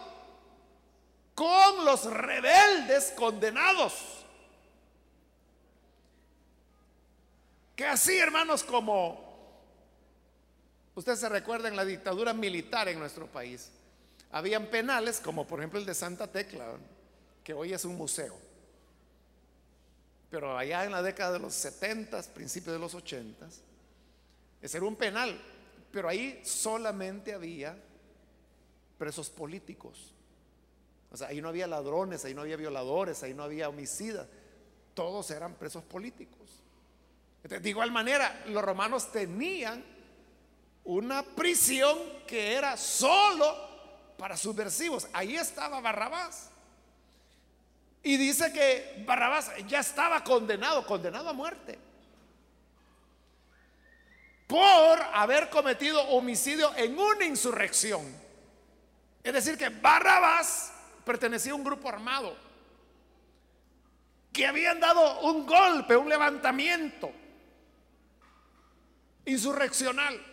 [1.36, 3.94] con los rebeldes condenados.
[7.76, 9.23] Que así, hermanos, como
[10.96, 13.70] ustedes se recuerdan la dictadura militar en nuestro país,
[14.32, 16.78] habían penales como por ejemplo el de Santa Tecla,
[17.44, 18.36] que hoy es un museo.
[20.30, 23.48] Pero allá en la década de los 70, principios de los 80,
[24.62, 25.40] ese era un penal
[25.94, 27.78] pero ahí solamente había
[28.98, 30.12] presos políticos.
[31.12, 34.28] O sea, ahí no había ladrones, ahí no había violadores, ahí no había homicidas.
[34.96, 36.64] Todos eran presos políticos.
[37.44, 39.86] de igual manera, los romanos tenían
[40.84, 43.56] una prisión que era solo
[44.18, 45.08] para subversivos.
[45.14, 46.50] Ahí estaba Barrabás.
[48.02, 51.80] Y dice que Barrabás ya estaba condenado, condenado a muerte
[54.48, 58.02] por haber cometido homicidio en una insurrección.
[59.24, 60.74] Es decir, que Barrabás
[61.06, 62.36] pertenecía a un grupo armado
[64.32, 67.12] que habían dado un golpe, un levantamiento
[69.26, 70.33] insurreccional.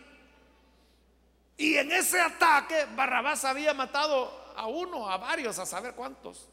[1.61, 6.49] Y en ese ataque Barrabás había matado a uno, a varios, a saber cuántos.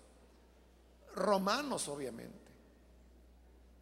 [1.15, 2.53] Romanos, obviamente.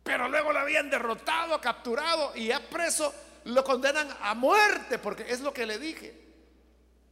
[0.04, 3.12] Pero luego lo habían derrotado, capturado y ya preso
[3.42, 6.14] lo condenan a muerte, porque es lo que le dije,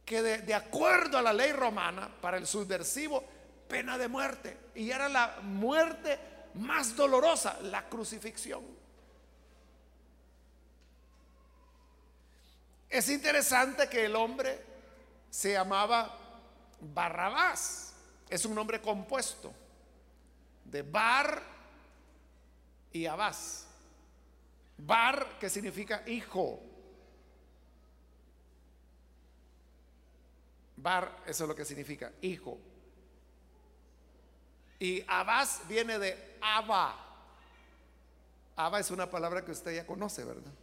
[0.05, 3.21] que de, acuerdo a la ley romana, para el subversivo,
[3.67, 4.57] pena de muerte.
[4.75, 6.17] Y era la muerte
[6.53, 8.63] más dolorosa, la crucifixión.
[12.95, 14.57] Es interesante que el hombre
[15.29, 16.17] se llamaba
[16.79, 17.93] Barrabás.
[18.29, 19.53] Es un nombre compuesto
[20.63, 21.43] de Bar
[22.93, 23.67] y Abás.
[24.77, 26.61] Bar, que significa hijo.
[30.77, 32.57] Bar, eso es lo que significa hijo.
[34.79, 36.95] Y Abás viene de Abba.
[38.55, 40.53] Abba es una palabra que usted ya conoce, ¿verdad?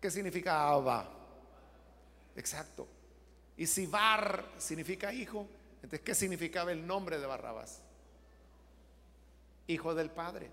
[0.00, 1.08] ¿Qué significa Abba?
[2.36, 2.86] Exacto.
[3.56, 7.80] Y si Bar significa hijo, Entonces, ¿qué significaba el nombre de Barrabás?
[9.68, 10.50] Hijo del Padre.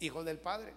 [0.00, 0.72] Hijo del Padre.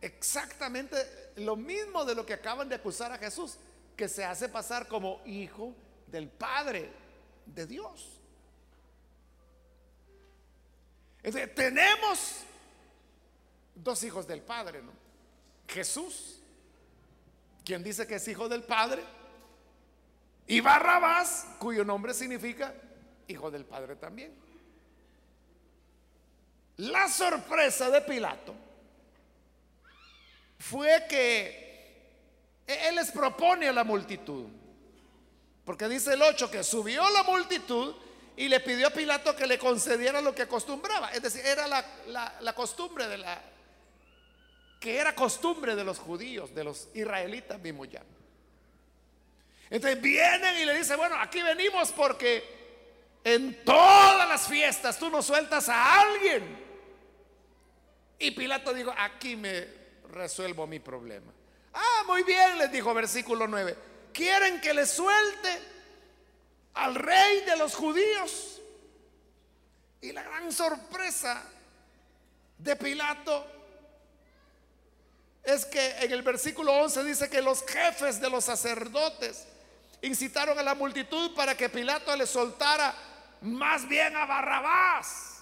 [0.00, 0.96] Exactamente
[1.36, 3.56] lo mismo de lo que acaban de acusar a Jesús,
[3.96, 5.74] que se hace pasar como hijo
[6.06, 6.90] del Padre
[7.46, 8.20] de Dios.
[11.22, 12.44] Entonces, tenemos
[13.76, 14.92] dos hijos del Padre, ¿no?
[15.68, 16.40] Jesús,
[17.64, 19.02] quien dice que es hijo del Padre,
[20.46, 22.72] y Barrabás, cuyo nombre significa
[23.28, 24.32] hijo del Padre también.
[26.76, 28.54] La sorpresa de Pilato
[30.58, 31.66] fue que
[32.66, 34.46] él les propone a la multitud,
[35.64, 37.94] porque dice el 8 que subió la multitud
[38.36, 42.54] y le pidió a Pilato que le concediera lo que acostumbraba, es decir, era la,
[42.54, 43.40] costumbre de la,
[44.86, 48.04] que era costumbre de los judíos, de los israelitas mismo ya.
[49.68, 55.22] Entonces vienen y le dicen, bueno, aquí venimos porque en todas las fiestas tú no
[55.22, 56.56] sueltas a alguien.
[58.20, 59.66] Y Pilato dijo, aquí me
[60.12, 61.32] resuelvo mi problema.
[61.74, 63.76] Ah, muy bien, les dijo versículo 9.
[64.12, 65.48] ¿Quieren que le suelte
[66.74, 68.60] al rey de los judíos?
[70.00, 71.42] Y la gran sorpresa
[72.56, 73.55] de Pilato
[75.46, 79.46] es que en el versículo 11 dice que los jefes de los sacerdotes
[80.02, 82.92] incitaron a la multitud para que Pilato le soltara
[83.42, 85.36] más bien a Barrabás.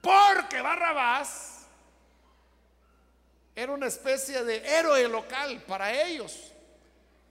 [0.00, 1.66] Porque Barrabás
[3.56, 6.52] era una especie de héroe local para ellos.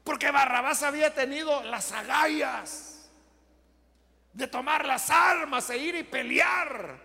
[0.04, 3.08] Porque Barrabás había tenido las agallas
[4.34, 7.00] de tomar las armas e ir y pelear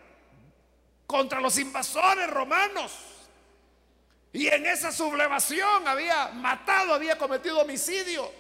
[1.07, 3.10] contra los invasores romanos.
[4.33, 8.31] Y en esa sublevación había matado, había cometido homicidio.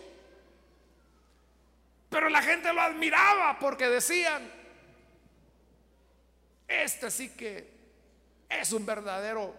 [2.08, 4.50] Pero la gente lo admiraba porque decían,
[6.68, 7.68] este sí que
[8.48, 9.54] es un verdadero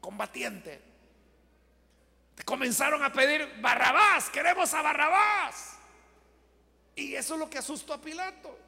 [0.00, 0.80] combatiente.
[2.44, 5.76] Comenzaron a pedir Barrabás, queremos a Barrabás.
[6.94, 8.58] Y eso es lo que asustó a Pilato.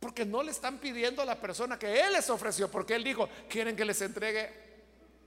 [0.00, 3.28] Porque no le están pidiendo a la persona que él les ofreció, porque él dijo,
[3.48, 4.50] quieren que les entregue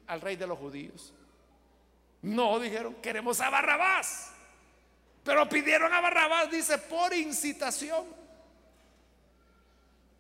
[0.07, 1.13] al rey de los judíos.
[2.22, 4.32] No, dijeron, queremos a Barrabás.
[5.24, 8.05] Pero pidieron a Barrabás, dice, por incitación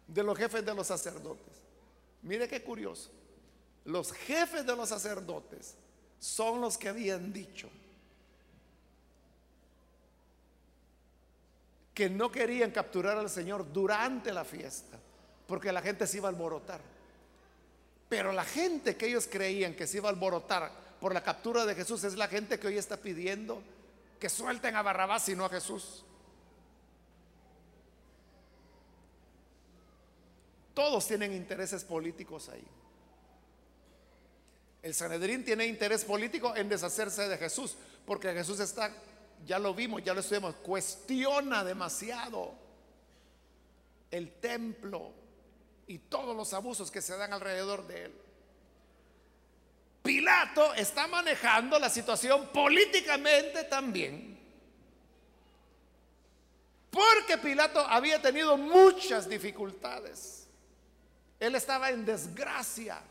[0.07, 1.61] de los jefes de los sacerdotes.
[2.21, 3.11] Mire qué curioso.
[3.85, 5.75] Los jefes de los sacerdotes
[6.19, 7.69] son los que habían dicho
[11.99, 14.97] que no querían capturar al Señor durante la fiesta,
[15.45, 16.79] porque la gente se iba a alborotar.
[18.07, 20.71] Pero la gente que ellos creían que se iba a alborotar
[21.01, 23.61] por la captura de Jesús es la gente que hoy está pidiendo
[24.17, 26.05] que suelten a Barrabás y no a Jesús.
[30.73, 32.65] Todos tienen intereses políticos ahí.
[34.83, 37.75] El Sanedrín tiene interés político en deshacerse de Jesús,
[38.05, 38.89] porque Jesús está,
[39.45, 42.53] ya lo vimos, ya lo estuvimos, cuestiona demasiado
[44.11, 45.11] el templo
[45.87, 48.13] y todos los abusos que se dan alrededor de él.
[50.01, 54.39] Pilato está manejando la situación políticamente también.
[56.89, 60.47] Porque Pilato había tenido muchas dificultades.
[61.39, 63.01] Él estaba en desgracia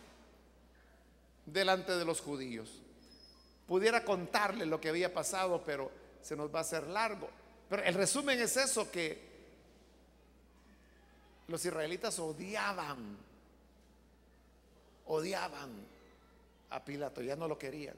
[1.46, 2.82] delante de los judíos.
[3.66, 5.90] Pudiera contarle lo que había pasado, pero
[6.22, 7.28] se nos va a hacer largo.
[7.68, 9.28] Pero el resumen es eso, que
[11.48, 13.16] los israelitas odiaban,
[15.06, 15.70] odiaban
[16.70, 17.96] a Pilato, ya no lo querían.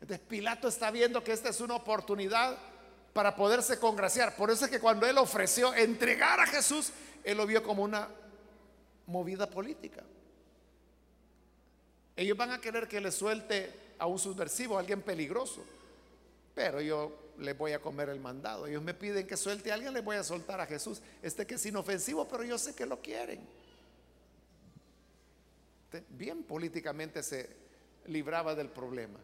[0.00, 2.58] Entonces Pilato está viendo que esta es una oportunidad
[3.12, 4.36] para poderse congraciar.
[4.36, 6.92] Por eso es que cuando él ofreció entregar a Jesús,
[7.24, 8.08] él lo vio como una
[9.06, 10.02] movida política.
[12.14, 15.64] Ellos van a querer que le suelte a un subversivo, a alguien peligroso.
[16.56, 18.66] Pero yo le voy a comer el mandado.
[18.66, 21.00] Ellos me piden que suelte a alguien, le voy a soltar a Jesús.
[21.22, 23.46] Este que es inofensivo, pero yo sé que lo quieren
[26.10, 27.48] bien políticamente se
[28.06, 29.18] libraba del problema.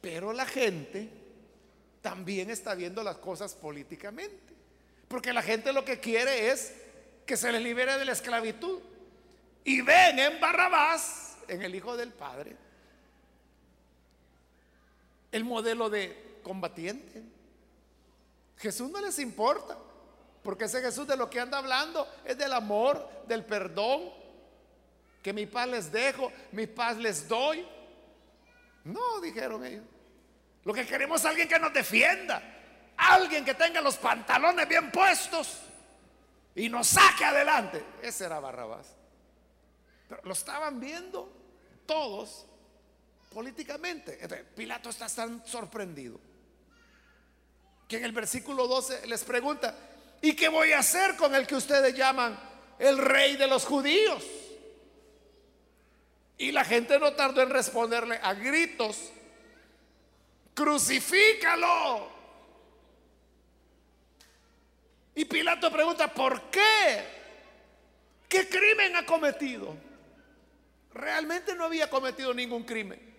[0.00, 1.08] Pero la gente
[2.02, 4.54] también está viendo las cosas políticamente.
[5.08, 6.74] Porque la gente lo que quiere es
[7.24, 8.80] que se les libere de la esclavitud.
[9.64, 12.54] Y ven en Barrabás, en el Hijo del Padre,
[15.34, 17.20] el modelo de combatiente.
[18.56, 19.76] Jesús no les importa.
[20.44, 24.12] Porque ese Jesús de lo que anda hablando es del amor, del perdón,
[25.22, 27.66] que mi paz les dejo, mi paz les doy.
[28.84, 29.82] No, dijeron ellos.
[30.62, 32.40] Lo que queremos es alguien que nos defienda.
[32.96, 35.62] Alguien que tenga los pantalones bien puestos
[36.54, 37.84] y nos saque adelante.
[38.02, 38.94] Ese era Barrabás.
[40.08, 41.28] Pero lo estaban viendo
[41.86, 42.46] todos
[43.34, 44.18] políticamente.
[44.54, 46.20] Pilato está tan sorprendido
[47.88, 49.76] que en el versículo 12 les pregunta,
[50.22, 52.38] ¿y qué voy a hacer con el que ustedes llaman
[52.78, 54.24] el rey de los judíos?
[56.38, 59.10] Y la gente no tardó en responderle a gritos,
[60.54, 62.12] crucifícalo.
[65.16, 67.04] Y Pilato pregunta, ¿por qué?
[68.28, 69.76] ¿Qué crimen ha cometido?
[70.92, 73.13] Realmente no había cometido ningún crimen.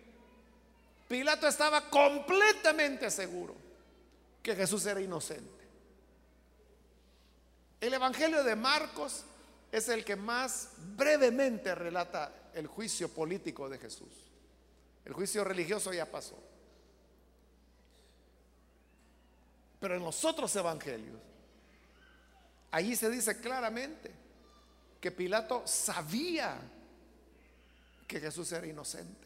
[1.07, 3.55] Pilato estaba completamente seguro
[4.41, 5.65] que Jesús era inocente.
[7.79, 9.23] El Evangelio de Marcos
[9.71, 14.09] es el que más brevemente relata el juicio político de Jesús.
[15.03, 16.37] El juicio religioso ya pasó.
[19.79, 21.21] Pero en los otros evangelios,
[22.71, 24.11] allí se dice claramente
[24.99, 26.57] que Pilato sabía
[28.07, 29.24] que Jesús era inocente.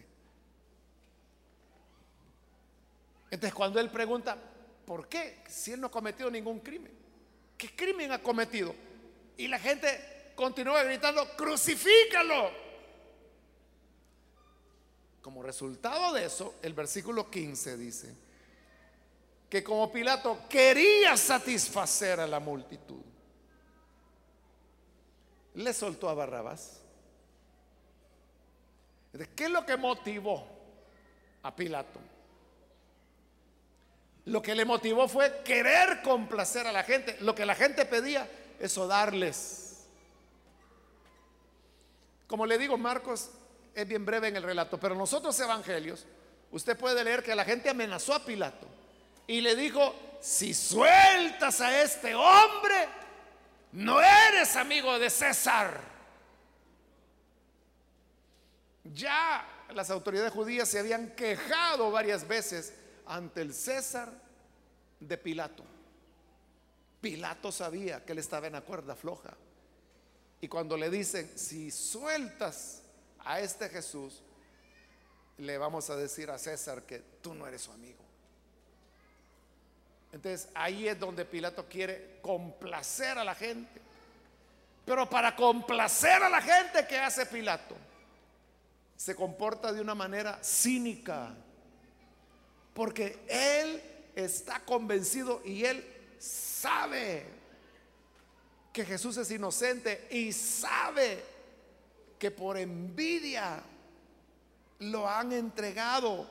[3.32, 4.38] Entonces cuando él pregunta,
[4.86, 5.44] ¿por qué?
[5.48, 6.92] Si él no ha cometido ningún crimen.
[7.58, 8.74] ¿Qué crimen ha cometido?
[9.38, 12.50] Y la gente continúa gritando, crucifícalo.
[15.22, 18.16] Como resultado de eso, el versículo 15 dice
[19.50, 23.02] que como Pilato quería satisfacer a la multitud,
[25.56, 26.82] le soltó a Barrabás.
[29.36, 30.48] ¿Qué es lo que motivó
[31.44, 32.00] a Pilato?
[34.30, 37.18] Lo que le motivó fue querer complacer a la gente.
[37.22, 39.88] Lo que la gente pedía, eso darles.
[42.28, 43.32] Como le digo, Marcos
[43.74, 46.06] es bien breve en el relato, pero en otros evangelios,
[46.52, 48.68] usted puede leer que la gente amenazó a Pilato
[49.26, 52.88] y le dijo, si sueltas a este hombre,
[53.72, 55.82] no eres amigo de César.
[58.94, 62.76] Ya las autoridades judías se habían quejado varias veces
[63.10, 64.10] ante el César
[65.00, 65.64] de Pilato.
[67.02, 69.36] Pilato sabía que él estaba en la cuerda floja.
[70.42, 72.84] Y cuando le dicen, si sueltas
[73.26, 74.22] a este Jesús,
[75.40, 78.00] le vamos a decir a César que tú no eres su amigo.
[80.12, 83.82] Entonces ahí es donde Pilato quiere complacer a la gente.
[84.86, 87.76] Pero para complacer a la gente, ¿qué hace Pilato?
[88.96, 91.34] Se comporta de una manera cínica
[92.80, 93.84] porque Él
[94.16, 95.86] está convencido y Él
[96.18, 97.26] sabe
[98.72, 101.22] que Jesús es inocente y sabe
[102.18, 103.62] que por envidia
[104.80, 106.26] lo han entregado.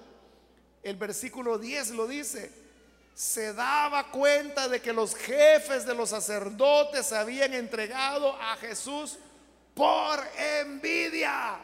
[0.82, 2.50] El versículo 10 lo dice.
[3.14, 9.18] Se daba cuenta de que los jefes de los sacerdotes habían entregado a Jesús
[9.74, 10.18] por
[10.62, 11.58] envidia.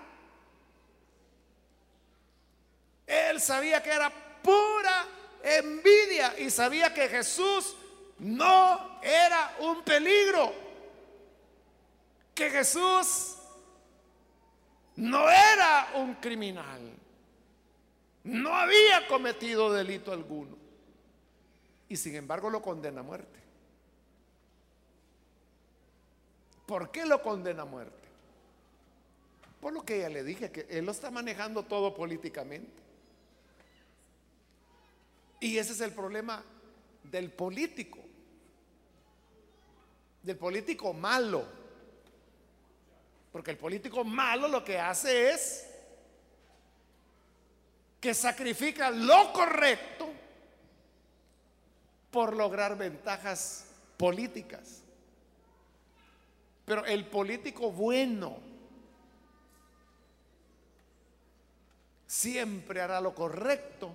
[3.06, 5.08] Él sabía que era pura
[5.42, 7.74] envidia y sabía que Jesús
[8.18, 10.52] no era un peligro,
[12.34, 13.36] que Jesús
[14.96, 16.80] no era un criminal,
[18.24, 20.56] no había cometido delito alguno
[21.88, 23.40] y sin embargo lo condena a muerte.
[26.66, 28.08] ¿Por qué lo condena a muerte?
[29.60, 32.83] Por lo que ya le dije, que él lo está manejando todo políticamente.
[35.44, 36.42] Y ese es el problema
[37.02, 37.98] del político,
[40.22, 41.44] del político malo.
[43.30, 45.66] Porque el político malo lo que hace es
[48.00, 50.10] que sacrifica lo correcto
[52.10, 53.66] por lograr ventajas
[53.98, 54.80] políticas.
[56.64, 58.38] Pero el político bueno
[62.06, 63.94] siempre hará lo correcto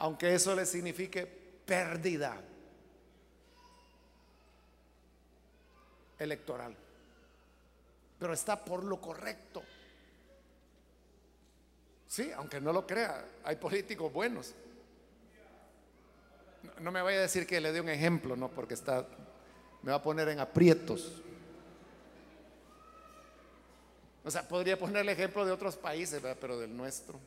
[0.00, 2.40] aunque eso le signifique pérdida
[6.18, 6.74] electoral.
[8.18, 9.62] Pero está por lo correcto.
[12.08, 14.54] Sí, aunque no lo crea, hay políticos buenos.
[16.80, 19.06] No, me vaya a decir que le dé un ejemplo, no, porque está,
[19.82, 21.20] me va a poner en aprietos.
[24.24, 27.18] O sea, podría ponerle ejemplo de otros países, pero del nuestro.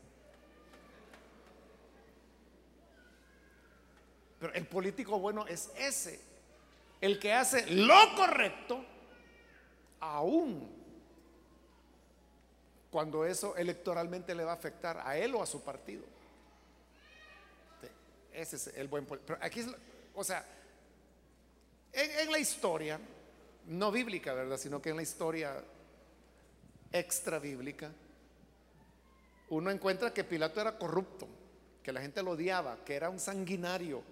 [4.44, 6.20] Pero el político bueno es ese,
[7.00, 8.84] el que hace lo correcto,
[10.02, 10.70] aún
[12.92, 16.04] cuando eso electoralmente le va a afectar a él o a su partido.
[18.34, 19.68] ese es el buen Pero aquí es,
[20.14, 20.46] o sea,
[21.94, 23.00] en, la historia,
[23.68, 24.58] no bíblica, ¿verdad?
[24.58, 25.64] Sino que en la historia
[26.92, 27.94] extra bíblica,
[29.48, 31.30] uno encuentra que Pilato era corrupto,
[31.82, 34.04] que la gente lo odiaba, que era un sanguinario,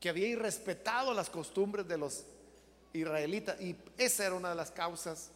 [0.00, 2.24] que había irrespetado las costumbres de los
[2.92, 3.60] israelitas.
[3.60, 5.30] Y esa era una de las causas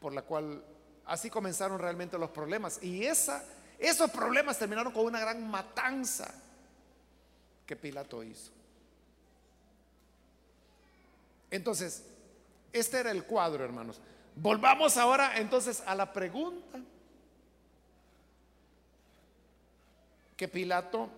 [0.00, 0.64] por la cual
[1.06, 2.82] así comenzaron realmente los problemas.
[2.82, 3.44] Y esa,
[3.78, 6.32] esos problemas terminaron con una gran matanza
[7.66, 8.50] que Pilato hizo.
[11.50, 12.02] Entonces,
[12.72, 14.00] este era el cuadro, hermanos.
[14.34, 16.80] Volvamos ahora entonces a la pregunta
[20.36, 21.10] que Pilato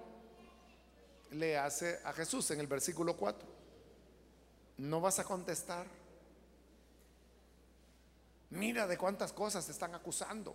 [1.35, 3.47] le hace a Jesús en el versículo 4.
[4.79, 5.87] ¿No vas a contestar?
[8.51, 10.55] Mira de cuántas cosas te están acusando.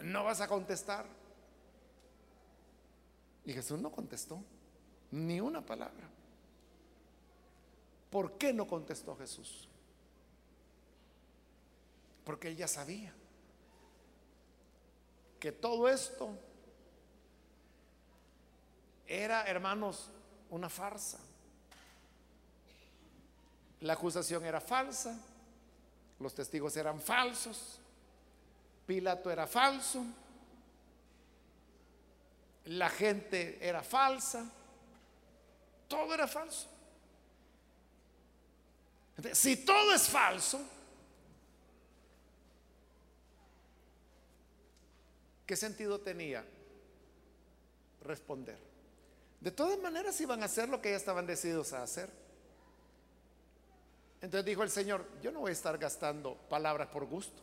[0.00, 1.06] ¿No vas a contestar?
[3.44, 4.42] Y Jesús no contestó
[5.10, 6.08] ni una palabra.
[8.10, 9.68] ¿Por qué no contestó Jesús?
[12.24, 13.12] Porque él ya sabía
[15.40, 16.38] que todo esto
[19.12, 20.08] era, hermanos,
[20.50, 21.18] una farsa.
[23.80, 25.18] La acusación era falsa,
[26.20, 27.78] los testigos eran falsos,
[28.86, 30.04] Pilato era falso,
[32.66, 34.48] la gente era falsa,
[35.88, 36.72] todo era falso
[39.32, 40.60] si todo es falso,
[45.46, 46.44] ¿qué sentido tenía
[48.02, 48.71] responder?
[49.42, 52.08] De todas maneras iban a hacer lo que ya estaban decididos a hacer.
[54.20, 57.42] Entonces dijo el Señor, yo no voy a estar gastando palabras por gusto.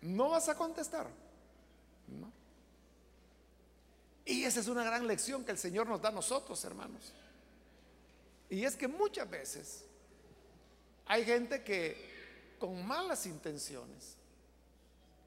[0.00, 1.06] ¿No vas a contestar?
[2.08, 2.32] No.
[4.24, 7.12] Y esa es una gran lección que el Señor nos da a nosotros, hermanos.
[8.50, 9.84] Y es que muchas veces
[11.06, 14.16] hay gente que con malas intenciones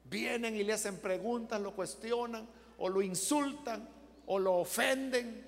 [0.04, 3.95] vienen y le hacen preguntas, lo cuestionan o lo insultan
[4.26, 5.44] o lo ofenden.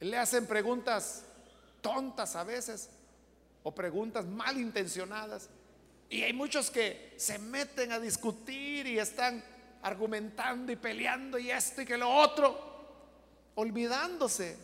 [0.00, 1.24] Le hacen preguntas
[1.80, 2.88] tontas a veces
[3.62, 5.48] o preguntas malintencionadas.
[6.08, 9.42] Y hay muchos que se meten a discutir y están
[9.82, 12.72] argumentando y peleando y esto y que lo otro,
[13.54, 14.56] olvidándose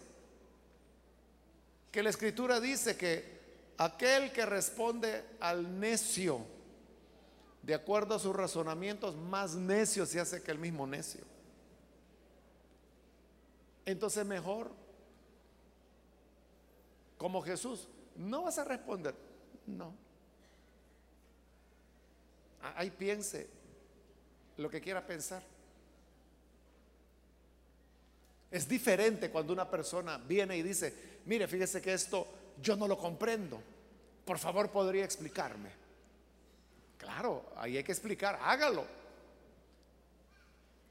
[1.90, 3.38] que la escritura dice que
[3.78, 6.44] aquel que responde al necio,
[7.62, 11.37] de acuerdo a sus razonamientos, más necio se hace que el mismo necio.
[13.88, 14.70] Entonces mejor,
[17.16, 19.14] como Jesús, no vas a responder,
[19.66, 19.94] no.
[22.76, 23.48] Ahí piense
[24.58, 25.42] lo que quiera pensar.
[28.50, 32.26] Es diferente cuando una persona viene y dice, mire, fíjese que esto
[32.60, 33.58] yo no lo comprendo.
[34.22, 35.70] Por favor, podría explicarme.
[36.98, 38.84] Claro, ahí hay que explicar, hágalo.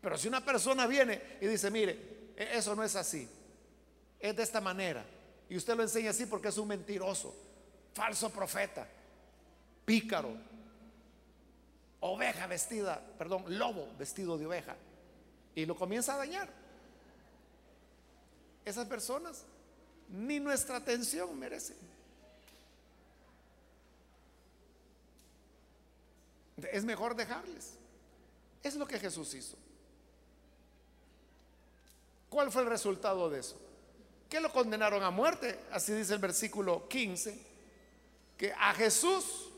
[0.01, 3.27] Pero si una persona viene y dice, mire, eso no es así,
[4.19, 5.03] es de esta manera,
[5.49, 7.35] y usted lo enseña así porque es un mentiroso,
[7.93, 8.87] falso profeta,
[9.83, 10.35] pícaro,
[11.99, 14.75] oveja vestida, perdón, lobo vestido de oveja,
[15.55, 16.67] y lo comienza a dañar
[18.67, 19.43] esas personas
[20.09, 21.77] ni nuestra atención merecen.
[26.71, 27.73] Es mejor dejarles.
[28.63, 29.55] Es lo que Jesús hizo.
[32.29, 33.59] ¿Cuál fue el resultado de eso?
[34.29, 37.39] Que lo condenaron a muerte, así dice el versículo 15,
[38.37, 39.49] que a Jesús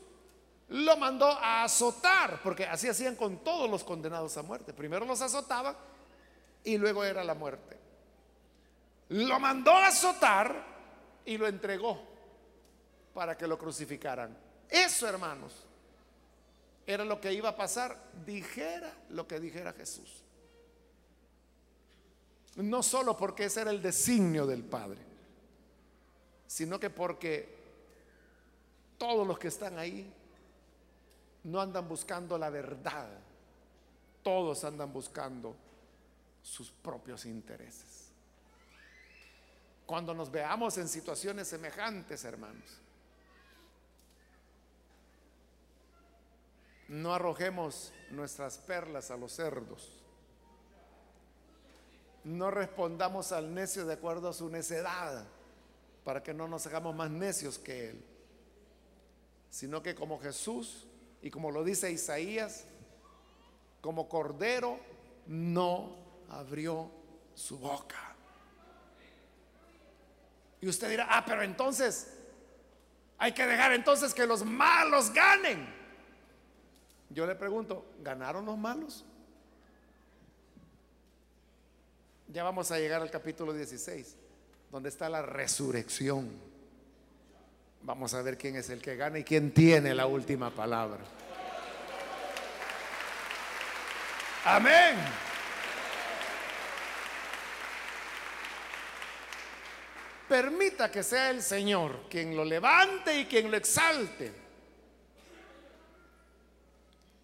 [0.68, 4.72] lo mandó a azotar, porque así hacían con todos los condenados a muerte.
[4.72, 5.76] Primero los azotaban
[6.62, 7.80] y luego era la muerte
[9.10, 10.64] lo mandó a azotar
[11.24, 12.00] y lo entregó
[13.12, 14.36] para que lo crucificaran.
[14.68, 15.52] Eso, hermanos,
[16.86, 20.22] era lo que iba a pasar, dijera lo que dijera Jesús.
[22.62, 25.00] No solo porque ese era el designio del Padre,
[26.46, 27.58] sino que porque
[28.98, 30.12] todos los que están ahí
[31.44, 33.08] no andan buscando la verdad,
[34.22, 35.56] todos andan buscando
[36.42, 38.10] sus propios intereses
[39.90, 42.78] cuando nos veamos en situaciones semejantes, hermanos.
[46.86, 49.99] No arrojemos nuestras perlas a los cerdos.
[52.24, 55.24] No respondamos al necio de acuerdo a su necedad,
[56.04, 58.04] para que no nos hagamos más necios que él.
[59.48, 60.86] Sino que como Jesús,
[61.22, 62.64] y como lo dice Isaías,
[63.80, 64.78] como cordero
[65.26, 65.96] no
[66.28, 66.90] abrió
[67.34, 68.14] su boca.
[70.60, 72.12] Y usted dirá, ah, pero entonces
[73.18, 75.68] hay que dejar entonces que los malos ganen.
[77.08, 79.04] Yo le pregunto, ¿ganaron los malos?
[82.32, 84.16] Ya vamos a llegar al capítulo 16,
[84.70, 86.30] donde está la resurrección.
[87.82, 91.00] Vamos a ver quién es el que gana y quién tiene la última palabra.
[94.44, 94.96] Amén.
[100.28, 104.32] Permita que sea el Señor quien lo levante y quien lo exalte.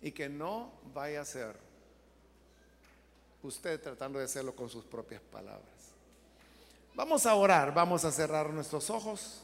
[0.02, 1.65] Y que no vaya a ser
[3.46, 5.62] usted tratando de hacerlo con sus propias palabras.
[6.94, 9.42] Vamos a orar, vamos a cerrar nuestros ojos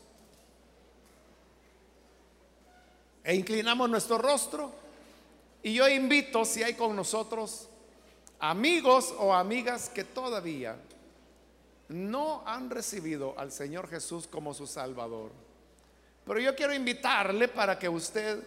[3.25, 4.73] e inclinamos nuestro rostro.
[5.63, 7.69] Y yo invito, si hay con nosotros
[8.39, 10.77] amigos o amigas que todavía
[11.89, 15.31] no han recibido al Señor Jesús como su Salvador.
[16.25, 18.43] Pero yo quiero invitarle para que usted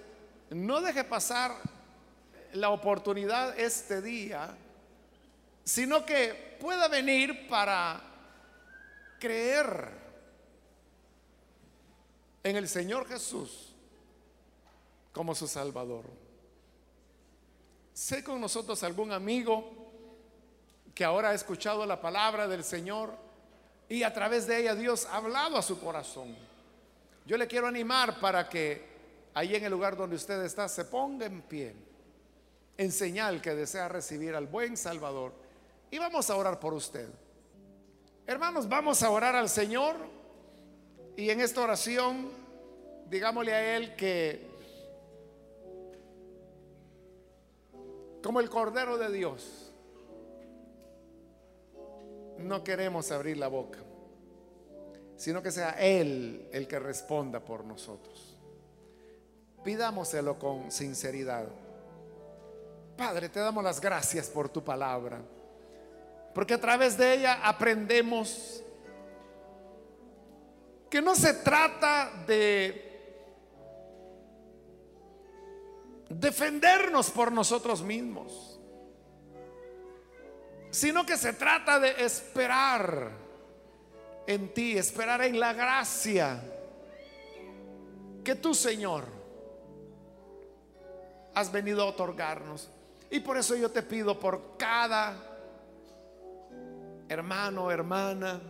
[0.49, 1.55] no deje pasar
[2.53, 4.57] la oportunidad este día
[5.66, 7.99] sino que pueda venir para
[9.20, 9.89] creer
[12.43, 13.74] en el Señor Jesús
[15.11, 16.05] como su Salvador.
[17.93, 19.72] Sé con nosotros algún amigo
[20.93, 23.18] que ahora ha escuchado la palabra del Señor
[23.89, 26.36] y a través de ella Dios ha hablado a su corazón.
[27.26, 28.86] Yo le quiero animar para que
[29.34, 31.74] ahí en el lugar donde usted está se ponga en pie
[32.78, 35.44] en señal que desea recibir al buen Salvador
[35.91, 37.09] y vamos a orar por usted.
[38.27, 39.95] Hermanos, vamos a orar al Señor
[41.15, 42.31] y en esta oración
[43.09, 44.55] digámosle a Él que
[48.25, 49.71] como el Cordero de Dios,
[52.39, 53.77] no queremos abrir la boca,
[55.15, 58.36] sino que sea Él el que responda por nosotros.
[59.63, 61.47] Pidámoselo con sinceridad.
[62.97, 65.21] Padre, te damos las gracias por tu palabra.
[66.36, 68.61] Porque a través de ella aprendemos
[70.89, 72.81] que no se trata de
[76.09, 78.59] defendernos por nosotros mismos,
[80.71, 83.11] sino que se trata de esperar
[84.27, 86.43] en ti, esperar en la gracia
[88.25, 89.05] que tú, Señor,
[91.33, 92.69] has venido a otorgarnos.
[93.09, 95.34] Y por eso yo te pido por cada
[97.07, 98.41] hermano, hermana,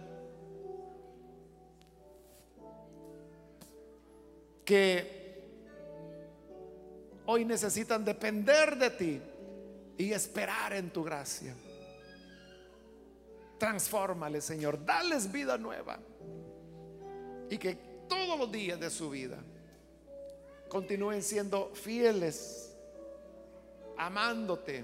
[4.63, 5.43] que
[7.25, 9.21] hoy necesitan depender de ti
[9.97, 11.55] y esperar en tu gracia.
[13.57, 15.99] Transfórmale, Señor, dales vida nueva
[17.49, 17.75] y que
[18.07, 19.37] todos los días de su vida
[20.67, 22.75] continúen siendo fieles,
[23.97, 24.83] amándote